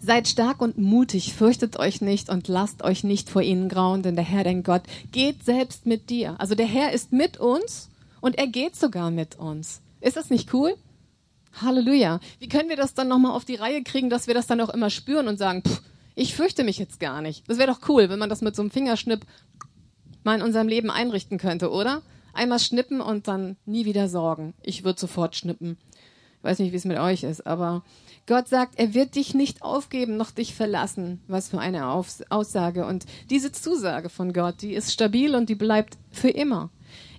[0.00, 4.16] Seid stark und mutig, fürchtet euch nicht und lasst euch nicht vor ihnen grauen, denn
[4.16, 6.38] der Herr, dein Gott, geht selbst mit dir.
[6.38, 7.88] Also der Herr ist mit uns
[8.20, 9.80] und er geht sogar mit uns.
[10.04, 10.76] Ist das nicht cool?
[11.62, 12.20] Halleluja.
[12.38, 14.68] Wie können wir das dann nochmal auf die Reihe kriegen, dass wir das dann auch
[14.68, 15.80] immer spüren und sagen, pff,
[16.14, 17.48] ich fürchte mich jetzt gar nicht.
[17.48, 19.24] Das wäre doch cool, wenn man das mit so einem Fingerschnipp
[20.22, 22.02] mal in unserem Leben einrichten könnte, oder?
[22.34, 24.52] Einmal schnippen und dann nie wieder sorgen.
[24.62, 25.78] Ich würde sofort schnippen.
[26.38, 27.82] Ich weiß nicht, wie es mit euch ist, aber
[28.26, 31.22] Gott sagt, er wird dich nicht aufgeben, noch dich verlassen.
[31.28, 32.84] Was für eine Aussage.
[32.84, 36.68] Und diese Zusage von Gott, die ist stabil und die bleibt für immer.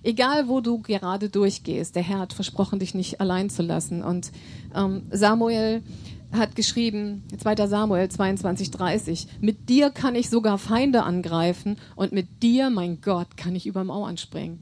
[0.06, 4.04] Egal, wo du gerade durchgehst, der Herr hat versprochen, dich nicht allein zu lassen.
[4.04, 4.30] Und
[4.72, 5.82] ähm, Samuel
[6.30, 7.66] hat geschrieben, 2.
[7.66, 13.36] Samuel 22, 30, mit dir kann ich sogar Feinde angreifen und mit dir, mein Gott,
[13.36, 14.60] kann ich über Mauern springen.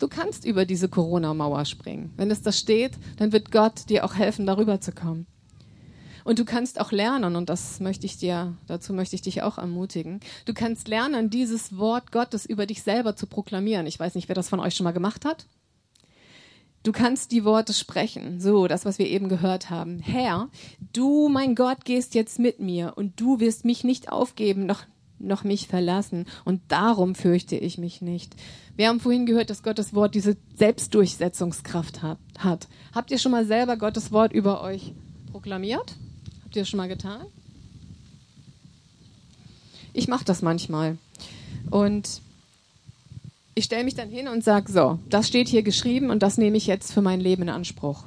[0.00, 2.12] Du kannst über diese Corona-Mauer springen.
[2.16, 5.28] Wenn es da steht, dann wird Gott dir auch helfen, darüber zu kommen.
[6.26, 9.58] Und du kannst auch lernen, und das möchte ich dir, dazu möchte ich dich auch
[9.58, 10.18] ermutigen.
[10.44, 13.86] Du kannst lernen, dieses Wort Gottes über dich selber zu proklamieren.
[13.86, 15.46] Ich weiß nicht, wer das von euch schon mal gemacht hat.
[16.82, 18.40] Du kannst die Worte sprechen.
[18.40, 20.00] So, das, was wir eben gehört haben.
[20.00, 20.48] Herr,
[20.92, 24.82] du, mein Gott, gehst jetzt mit mir und du wirst mich nicht aufgeben, noch,
[25.20, 26.26] noch mich verlassen.
[26.44, 28.34] Und darum fürchte ich mich nicht.
[28.74, 32.66] Wir haben vorhin gehört, dass Gottes Wort diese Selbstdurchsetzungskraft hat.
[32.92, 34.92] Habt ihr schon mal selber Gottes Wort über euch
[35.30, 35.96] proklamiert?
[36.56, 37.26] Ihr das schon mal getan?
[39.92, 40.98] Ich mache das manchmal.
[41.70, 42.20] Und
[43.54, 46.56] ich stelle mich dann hin und sage, so, das steht hier geschrieben und das nehme
[46.56, 48.04] ich jetzt für mein Leben in Anspruch.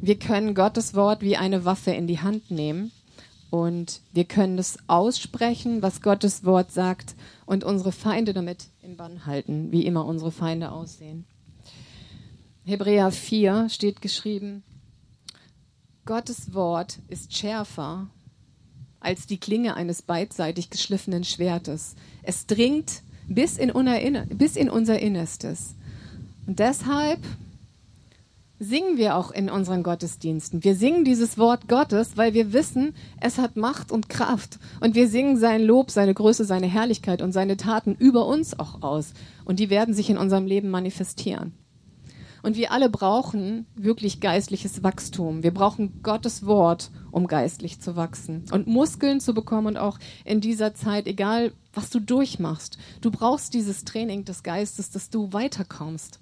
[0.00, 2.90] Wir können Gottes Wort wie eine Waffe in die Hand nehmen
[3.50, 7.14] und wir können es aussprechen, was Gottes Wort sagt
[7.44, 11.26] und unsere Feinde damit in Bann halten, wie immer unsere Feinde aussehen.
[12.64, 14.62] Hebräer 4 steht geschrieben,
[16.04, 18.08] Gottes Wort ist schärfer
[18.98, 21.94] als die Klinge eines beidseitig geschliffenen Schwertes.
[22.22, 23.72] Es dringt bis in,
[24.30, 25.74] bis in unser Innerstes.
[26.46, 27.20] Und deshalb
[28.58, 30.64] singen wir auch in unseren Gottesdiensten.
[30.64, 34.58] Wir singen dieses Wort Gottes, weil wir wissen, es hat Macht und Kraft.
[34.80, 38.82] Und wir singen sein Lob, seine Größe, seine Herrlichkeit und seine Taten über uns auch
[38.82, 39.14] aus.
[39.44, 41.52] Und die werden sich in unserem Leben manifestieren.
[42.42, 45.44] Und wir alle brauchen wirklich geistliches Wachstum.
[45.44, 50.40] Wir brauchen Gottes Wort, um geistlich zu wachsen und Muskeln zu bekommen und auch in
[50.40, 56.18] dieser Zeit, egal was du durchmachst, du brauchst dieses Training des Geistes, dass du weiterkommst.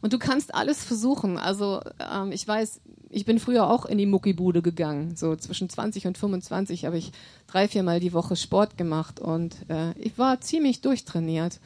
[0.00, 1.38] Und du kannst alles versuchen.
[1.38, 2.80] Also ähm, ich weiß,
[3.10, 5.16] ich bin früher auch in die Muckibude gegangen.
[5.16, 7.12] So zwischen 20 und 25 habe ich
[7.46, 11.60] drei, viermal die Woche Sport gemacht und äh, ich war ziemlich durchtrainiert.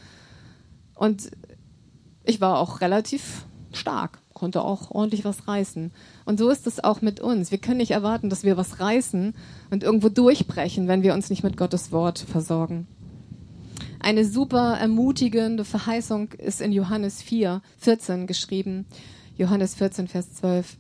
[0.95, 1.31] Und
[2.25, 3.45] ich war auch relativ
[3.77, 5.93] stark, konnte auch ordentlich was reißen.
[6.25, 7.51] Und so ist es auch mit uns.
[7.51, 9.35] Wir können nicht erwarten, dass wir was reißen
[9.71, 12.87] und irgendwo durchbrechen, wenn wir uns nicht mit Gottes Wort versorgen.
[14.01, 18.87] Eine super ermutigende Verheißung ist in Johannes 4, 14 geschrieben.
[19.37, 20.77] Johannes 14, Vers 12.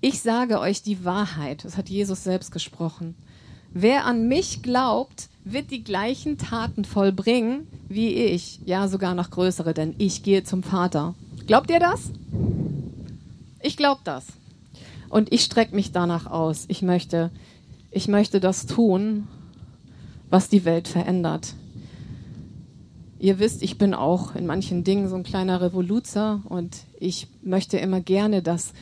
[0.00, 1.64] Ich sage euch die Wahrheit.
[1.64, 3.16] Das hat Jesus selbst gesprochen.
[3.72, 9.72] Wer an mich glaubt, wird die gleichen Taten vollbringen wie ich, ja sogar noch größere,
[9.72, 11.14] denn ich gehe zum Vater.
[11.46, 12.10] Glaubt ihr das?
[13.62, 14.26] Ich glaube das.
[15.08, 16.66] Und ich strecke mich danach aus.
[16.68, 17.30] Ich möchte,
[17.90, 19.26] ich möchte das tun,
[20.28, 21.54] was die Welt verändert.
[23.18, 27.78] Ihr wisst, ich bin auch in manchen Dingen so ein kleiner Revoluzer und ich möchte
[27.78, 28.74] immer gerne, dass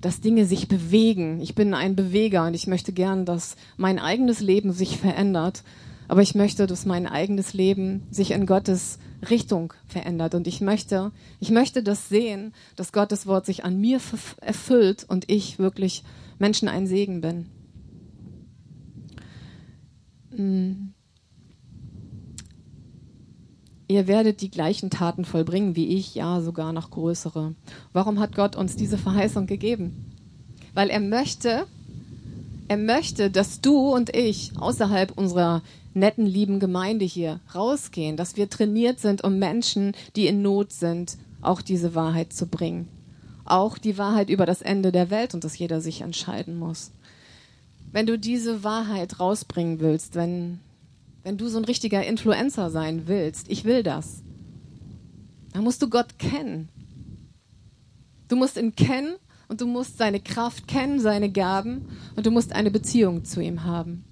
[0.00, 1.40] dass Dinge sich bewegen.
[1.40, 5.62] Ich bin ein Beweger und ich möchte gern, dass mein eigenes Leben sich verändert.
[6.08, 8.98] Aber ich möchte, dass mein eigenes Leben sich in Gottes
[9.30, 10.34] Richtung verändert.
[10.34, 14.00] Und ich möchte, ich möchte das sehen, dass Gottes Wort sich an mir
[14.40, 16.04] erfüllt und ich wirklich
[16.38, 17.46] Menschen ein Segen bin.
[20.36, 20.94] mm,
[23.88, 27.54] ihr werdet die gleichen Taten vollbringen wie ich, ja sogar noch größere.
[27.92, 30.10] Warum hat Gott uns diese Verheißung gegeben?
[30.72, 31.66] Weil er möchte,
[32.68, 35.62] er möchte, dass du und ich außerhalb unserer
[35.94, 41.16] netten, lieben Gemeinde hier rausgehen, dass wir trainiert sind, um Menschen, die in Not sind,
[41.40, 42.88] auch diese Wahrheit zu bringen.
[43.44, 46.92] Auch die Wahrheit über das Ende der Welt und dass jeder sich entscheiden muss.
[47.92, 50.60] Wenn du diese Wahrheit rausbringen willst, wenn,
[51.22, 54.22] wenn du so ein richtiger Influencer sein willst, ich will das,
[55.52, 56.68] dann musst du Gott kennen.
[58.28, 59.14] Du musst ihn kennen
[59.48, 63.62] und du musst seine Kraft kennen, seine Gaben und du musst eine Beziehung zu ihm
[63.64, 64.04] haben.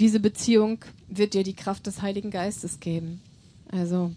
[0.00, 0.78] Diese Beziehung
[1.08, 3.20] wird dir die Kraft des Heiligen Geistes geben.
[3.70, 4.12] Also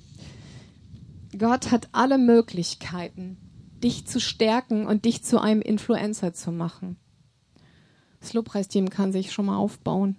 [1.37, 3.37] Gott hat alle Möglichkeiten,
[3.83, 6.95] dich zu stärken und dich zu einem Influencer zu machen.
[8.21, 10.15] Das Lobpreisteam kann sich schon mal aufbauen.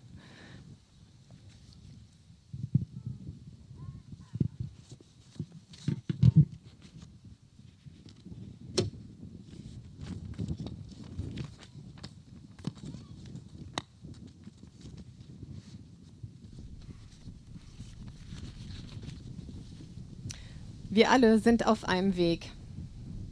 [20.95, 22.53] Wir alle sind auf einem Weg.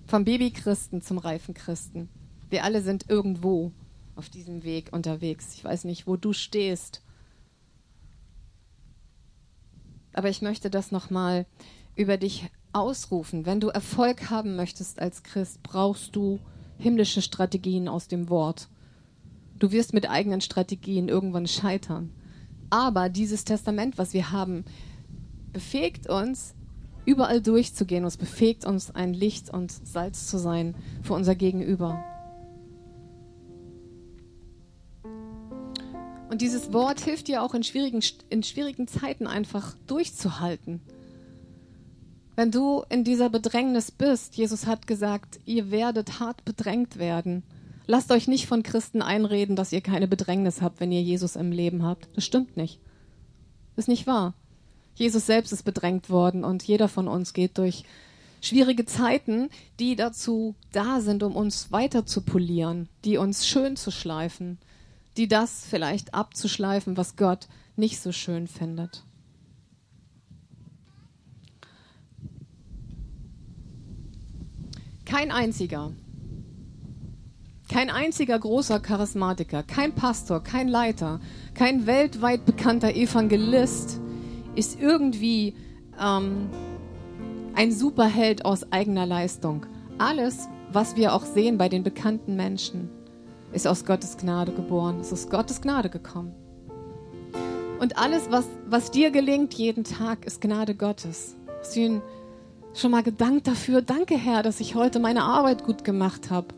[0.06, 2.08] Vom Babychristen zum reifen Christen.
[2.50, 3.70] Wir alle sind irgendwo
[4.16, 5.54] auf diesem Weg unterwegs.
[5.54, 7.02] Ich weiß nicht, wo du stehst.
[10.12, 11.46] Aber ich möchte das nochmal
[11.94, 13.46] über dich ausrufen.
[13.46, 16.40] Wenn du Erfolg haben möchtest als Christ, brauchst du
[16.78, 18.70] himmlische Strategien aus dem Wort.
[19.60, 22.10] Du wirst mit eigenen Strategien irgendwann scheitern.
[22.70, 24.64] Aber dieses Testament, was wir haben,
[25.52, 26.56] befähigt uns,
[27.04, 28.04] überall durchzugehen.
[28.04, 32.04] Es befähigt uns, ein Licht und Salz zu sein für unser Gegenüber.
[36.30, 40.80] Und dieses Wort hilft dir auch in schwierigen, in schwierigen Zeiten einfach durchzuhalten.
[42.36, 47.42] Wenn du in dieser Bedrängnis bist, Jesus hat gesagt, ihr werdet hart bedrängt werden.
[47.86, 51.52] Lasst euch nicht von Christen einreden, dass ihr keine Bedrängnis habt, wenn ihr Jesus im
[51.52, 52.08] Leben habt.
[52.14, 52.80] Das stimmt nicht.
[53.76, 54.34] Das ist nicht wahr.
[54.94, 57.84] Jesus selbst ist bedrängt worden und jeder von uns geht durch
[58.42, 63.90] schwierige Zeiten, die dazu da sind, um uns weiter zu polieren, die uns schön zu
[63.90, 64.58] schleifen,
[65.16, 69.04] die das vielleicht abzuschleifen, was Gott nicht so schön findet.
[75.04, 75.92] Kein einziger,
[77.68, 81.20] kein einziger großer Charismatiker, kein Pastor, kein Leiter,
[81.54, 84.00] kein weltweit bekannter Evangelist
[84.54, 85.54] ist irgendwie
[86.00, 86.48] ähm,
[87.54, 89.66] ein Superheld aus eigener Leistung.
[89.98, 92.88] Alles, was wir auch sehen bei den bekannten Menschen,
[93.52, 96.34] ist aus Gottes Gnade geboren, ist aus Gottes Gnade gekommen.
[97.80, 101.36] Und alles, was, was dir gelingt jeden Tag, ist Gnade Gottes.
[101.60, 102.02] Hast du ihn
[102.74, 103.82] schon mal gedankt dafür?
[103.82, 106.48] Danke, Herr, dass ich heute meine Arbeit gut gemacht habe.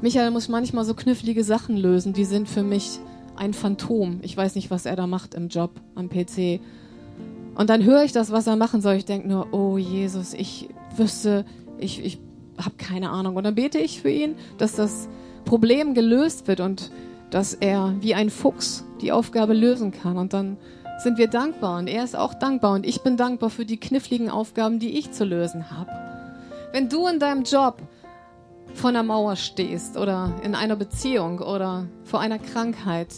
[0.00, 2.98] Michael muss manchmal so knifflige Sachen lösen, die sind für mich
[3.36, 4.20] ein Phantom.
[4.22, 6.60] Ich weiß nicht, was er da macht im Job am PC.
[7.54, 8.94] Und dann höre ich das, was er machen soll.
[8.94, 11.44] Ich denke nur, oh Jesus, ich wüsste,
[11.78, 12.18] ich, ich
[12.58, 13.36] habe keine Ahnung.
[13.36, 15.08] Und dann bete ich für ihn, dass das
[15.44, 16.90] Problem gelöst wird und
[17.30, 20.16] dass er wie ein Fuchs die Aufgabe lösen kann.
[20.16, 20.56] Und dann
[20.98, 24.30] sind wir dankbar und er ist auch dankbar und ich bin dankbar für die kniffligen
[24.30, 25.90] Aufgaben, die ich zu lösen habe.
[26.72, 27.82] Wenn du in deinem Job
[28.74, 33.08] vor einer Mauer stehst oder in einer Beziehung oder vor einer Krankheit.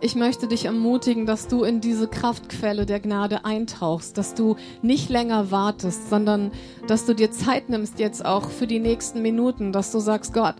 [0.00, 5.08] Ich möchte dich ermutigen, dass du in diese Kraftquelle der Gnade eintauchst, dass du nicht
[5.08, 6.52] länger wartest, sondern
[6.86, 10.56] dass du dir Zeit nimmst jetzt auch für die nächsten Minuten, dass du sagst, Gott,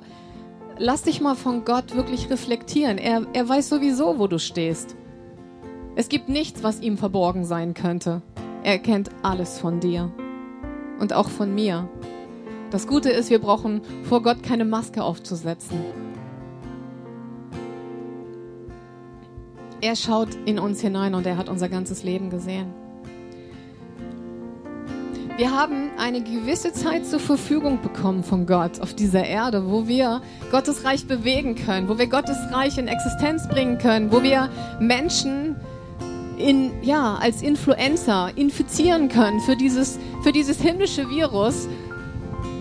[0.79, 2.97] lass dich mal von Gott wirklich reflektieren.
[2.97, 4.97] Er, er weiß sowieso, wo du stehst.
[5.95, 8.23] Es gibt nichts, was ihm verborgen sein könnte.
[8.62, 10.11] Er kennt alles von dir
[10.99, 11.89] und auch von mir.
[12.75, 15.79] Das Gute ist, wir brauchen vor Gott keine Maske aufzusetzen.
[19.81, 22.75] Er schaut in uns hinein und er hat unser ganzes Leben gesehen.
[25.37, 30.20] Wir haben eine gewisse Zeit zur Verfügung bekommen von Gott auf dieser Erde, wo wir
[30.51, 34.51] Gottes Reich bewegen können, wo wir Gottes Reich in Existenz bringen können, wo wir
[34.81, 35.55] Menschen
[36.39, 41.68] in, ja, als Influencer infizieren können für dieses, für dieses himmlische Virus,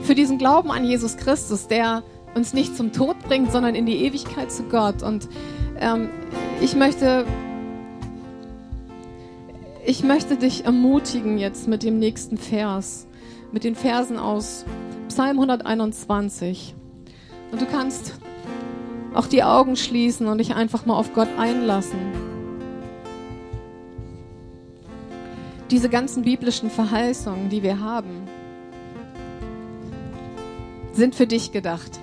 [0.04, 2.04] für diesen Glauben an Jesus Christus, der
[2.36, 5.02] uns nicht zum Tod bringt, sondern in die Ewigkeit zu Gott.
[5.02, 5.30] Und
[5.80, 6.10] ähm,
[6.62, 7.26] ich möchte,
[9.86, 13.08] ich möchte dich ermutigen jetzt mit dem nächsten Vers,
[13.52, 14.66] mit den Versen aus
[15.08, 16.76] Psalm 121,
[17.52, 18.16] Und du kannst
[19.14, 22.00] auch die Augen schließen und dich einfach mal auf Gott einlassen.
[25.70, 28.28] Diese ganzen biblischen Verheißungen, die wir haben,
[30.94, 32.00] sind für dich gedacht.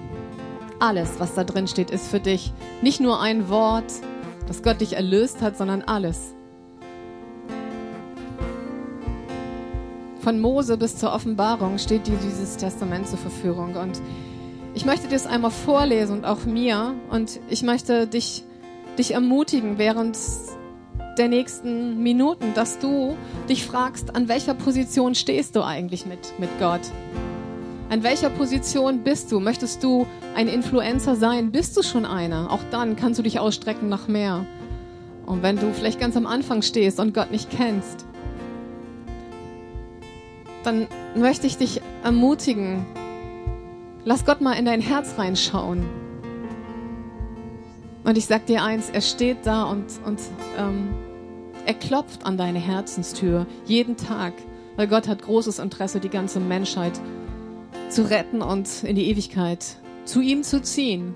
[0.79, 2.53] Alles, was da drin steht, ist für dich.
[2.83, 3.93] Nicht nur ein Wort,
[4.47, 6.35] dass Gott dich erlöst hat, sondern alles.
[10.21, 13.77] Von Mose bis zur Offenbarung steht dir dieses Testament zur Verfügung.
[13.77, 14.01] Und
[14.75, 16.95] ich möchte dir es einmal vorlesen und auch mir.
[17.11, 18.45] Und ich möchte dich,
[18.99, 20.19] dich ermutigen während
[21.17, 23.17] der nächsten Minuten, dass du
[23.49, 26.81] dich fragst, an welcher Position stehst du eigentlich mit, mit Gott?
[27.91, 29.41] An welcher Position bist du?
[29.41, 31.51] Möchtest du ein Influencer sein?
[31.51, 32.53] Bist du schon einer?
[32.53, 34.47] Auch dann kannst du dich ausstrecken nach mehr.
[35.27, 38.07] Und wenn du vielleicht ganz am Anfang stehst und Gott nicht kennst,
[40.63, 40.87] dann
[41.17, 42.87] möchte ich dich ermutigen,
[44.05, 45.85] lass Gott mal in dein Herz reinschauen.
[48.05, 50.21] Und ich sag dir eins, er steht da und, und
[50.57, 50.91] ähm,
[51.67, 54.35] er klopft an deine Herzenstür jeden Tag,
[54.77, 56.93] weil Gott hat großes Interesse, die ganze Menschheit
[57.91, 61.15] zu retten und in die Ewigkeit zu ihm zu ziehen.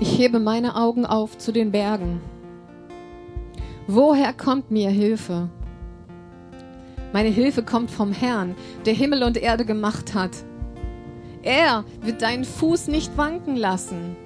[0.00, 2.20] Ich hebe meine Augen auf zu den Bergen.
[3.86, 5.48] Woher kommt mir Hilfe?
[7.12, 8.54] Meine Hilfe kommt vom Herrn,
[8.86, 10.30] der Himmel und Erde gemacht hat.
[11.42, 14.16] Er wird deinen Fuß nicht wanken lassen.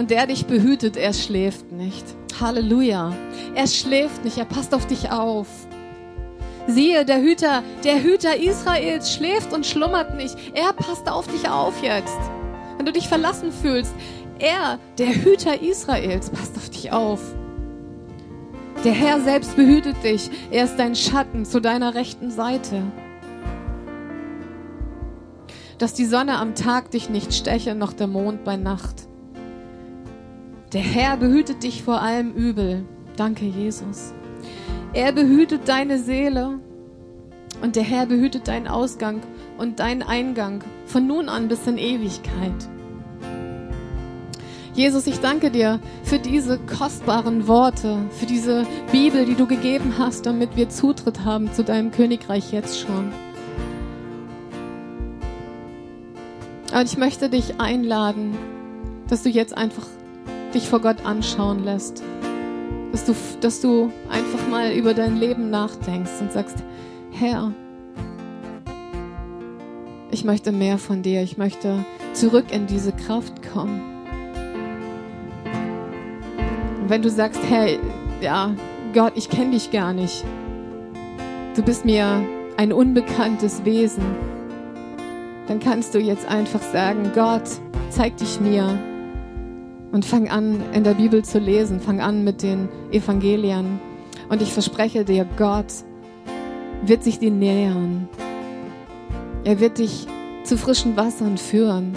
[0.00, 2.06] Und der dich behütet, er schläft nicht.
[2.40, 3.12] Halleluja.
[3.54, 5.46] Er schläft nicht, er passt auf dich auf.
[6.66, 10.34] Siehe, der Hüter, der Hüter Israels schläft und schlummert nicht.
[10.54, 12.16] Er passt auf dich auf jetzt.
[12.78, 13.92] Wenn du dich verlassen fühlst,
[14.38, 17.20] er, der Hüter Israels, passt auf dich auf.
[18.82, 20.30] Der Herr selbst behütet dich.
[20.50, 22.84] Er ist dein Schatten zu deiner rechten Seite.
[25.76, 29.09] Dass die Sonne am Tag dich nicht steche, noch der Mond bei Nacht.
[30.72, 32.84] Der Herr behütet dich vor allem Übel.
[33.16, 34.14] Danke, Jesus.
[34.92, 36.60] Er behütet deine Seele
[37.60, 39.20] und der Herr behütet deinen Ausgang
[39.58, 42.54] und deinen Eingang von nun an bis in Ewigkeit.
[44.74, 50.24] Jesus, ich danke dir für diese kostbaren Worte, für diese Bibel, die du gegeben hast,
[50.24, 53.12] damit wir Zutritt haben zu deinem Königreich jetzt schon.
[56.72, 58.36] Und ich möchte dich einladen,
[59.08, 59.86] dass du jetzt einfach
[60.54, 62.02] dich vor Gott anschauen lässt.
[62.92, 66.56] Dass du, dass du einfach mal über dein Leben nachdenkst und sagst,
[67.12, 67.52] Herr,
[70.10, 71.84] ich möchte mehr von dir, ich möchte
[72.14, 73.80] zurück in diese Kraft kommen.
[76.82, 77.68] Und wenn du sagst, Herr,
[78.20, 78.54] ja,
[78.92, 80.24] Gott, ich kenne dich gar nicht.
[81.54, 82.24] Du bist mir
[82.56, 84.04] ein unbekanntes Wesen.
[85.46, 87.48] Dann kannst du jetzt einfach sagen, Gott,
[87.90, 88.78] zeig dich mir
[89.92, 91.80] und fang an, in der Bibel zu lesen.
[91.80, 93.80] Fang an mit den Evangelien.
[94.28, 95.72] Und ich verspreche dir, Gott
[96.82, 98.08] wird sich dir nähern.
[99.44, 100.06] Er wird dich
[100.44, 101.96] zu frischen Wassern führen.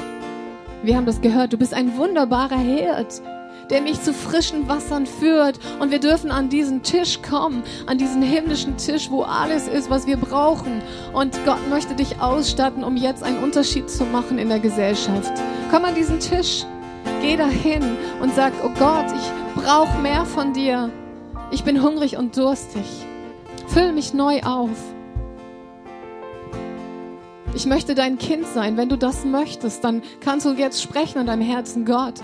[0.84, 1.54] Wir haben das gehört.
[1.54, 3.22] Du bist ein wunderbarer Herd,
[3.70, 5.60] der mich zu frischen Wassern führt.
[5.80, 10.08] Und wir dürfen an diesen Tisch kommen, an diesen himmlischen Tisch, wo alles ist, was
[10.08, 10.82] wir brauchen.
[11.14, 15.32] Und Gott möchte dich ausstatten, um jetzt einen Unterschied zu machen in der Gesellschaft.
[15.72, 16.66] Komm an diesen Tisch.
[17.24, 17.82] Geh dahin
[18.22, 20.90] und sag, oh Gott, ich brauche mehr von dir.
[21.52, 22.84] Ich bin hungrig und durstig.
[23.68, 24.76] Füll mich neu auf.
[27.56, 28.76] Ich möchte dein Kind sein.
[28.76, 32.16] Wenn du das möchtest, dann kannst du jetzt sprechen in deinem Herzen, Gott.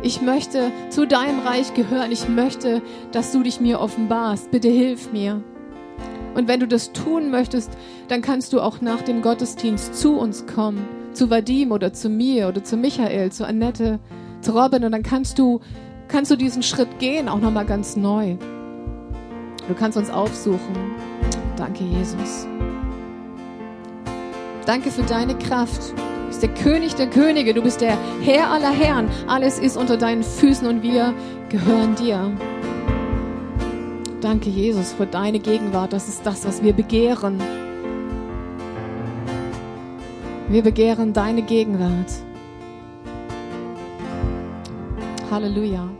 [0.00, 2.10] Ich möchte zu deinem Reich gehören.
[2.10, 2.80] Ich möchte,
[3.12, 4.50] dass du dich mir offenbarst.
[4.50, 5.42] Bitte hilf mir.
[6.34, 7.70] Und wenn du das tun möchtest,
[8.08, 10.88] dann kannst du auch nach dem Gottesdienst zu uns kommen.
[11.12, 14.00] Zu Vadim oder zu mir oder zu Michael, zu Annette,
[14.40, 15.60] zu Robin und dann kannst du,
[16.08, 18.36] kannst du diesen Schritt gehen, auch nochmal ganz neu.
[19.68, 20.74] Du kannst uns aufsuchen.
[21.56, 22.46] Danke, Jesus.
[24.64, 25.92] Danke für deine Kraft.
[25.96, 27.54] Du bist der König der Könige.
[27.54, 29.08] Du bist der Herr aller Herren.
[29.26, 31.14] Alles ist unter deinen Füßen und wir
[31.48, 32.30] gehören dir.
[34.20, 35.92] Danke, Jesus, für deine Gegenwart.
[35.92, 37.40] Das ist das, was wir begehren.
[40.48, 42.27] Wir begehren deine Gegenwart.
[45.30, 45.97] Halleluja.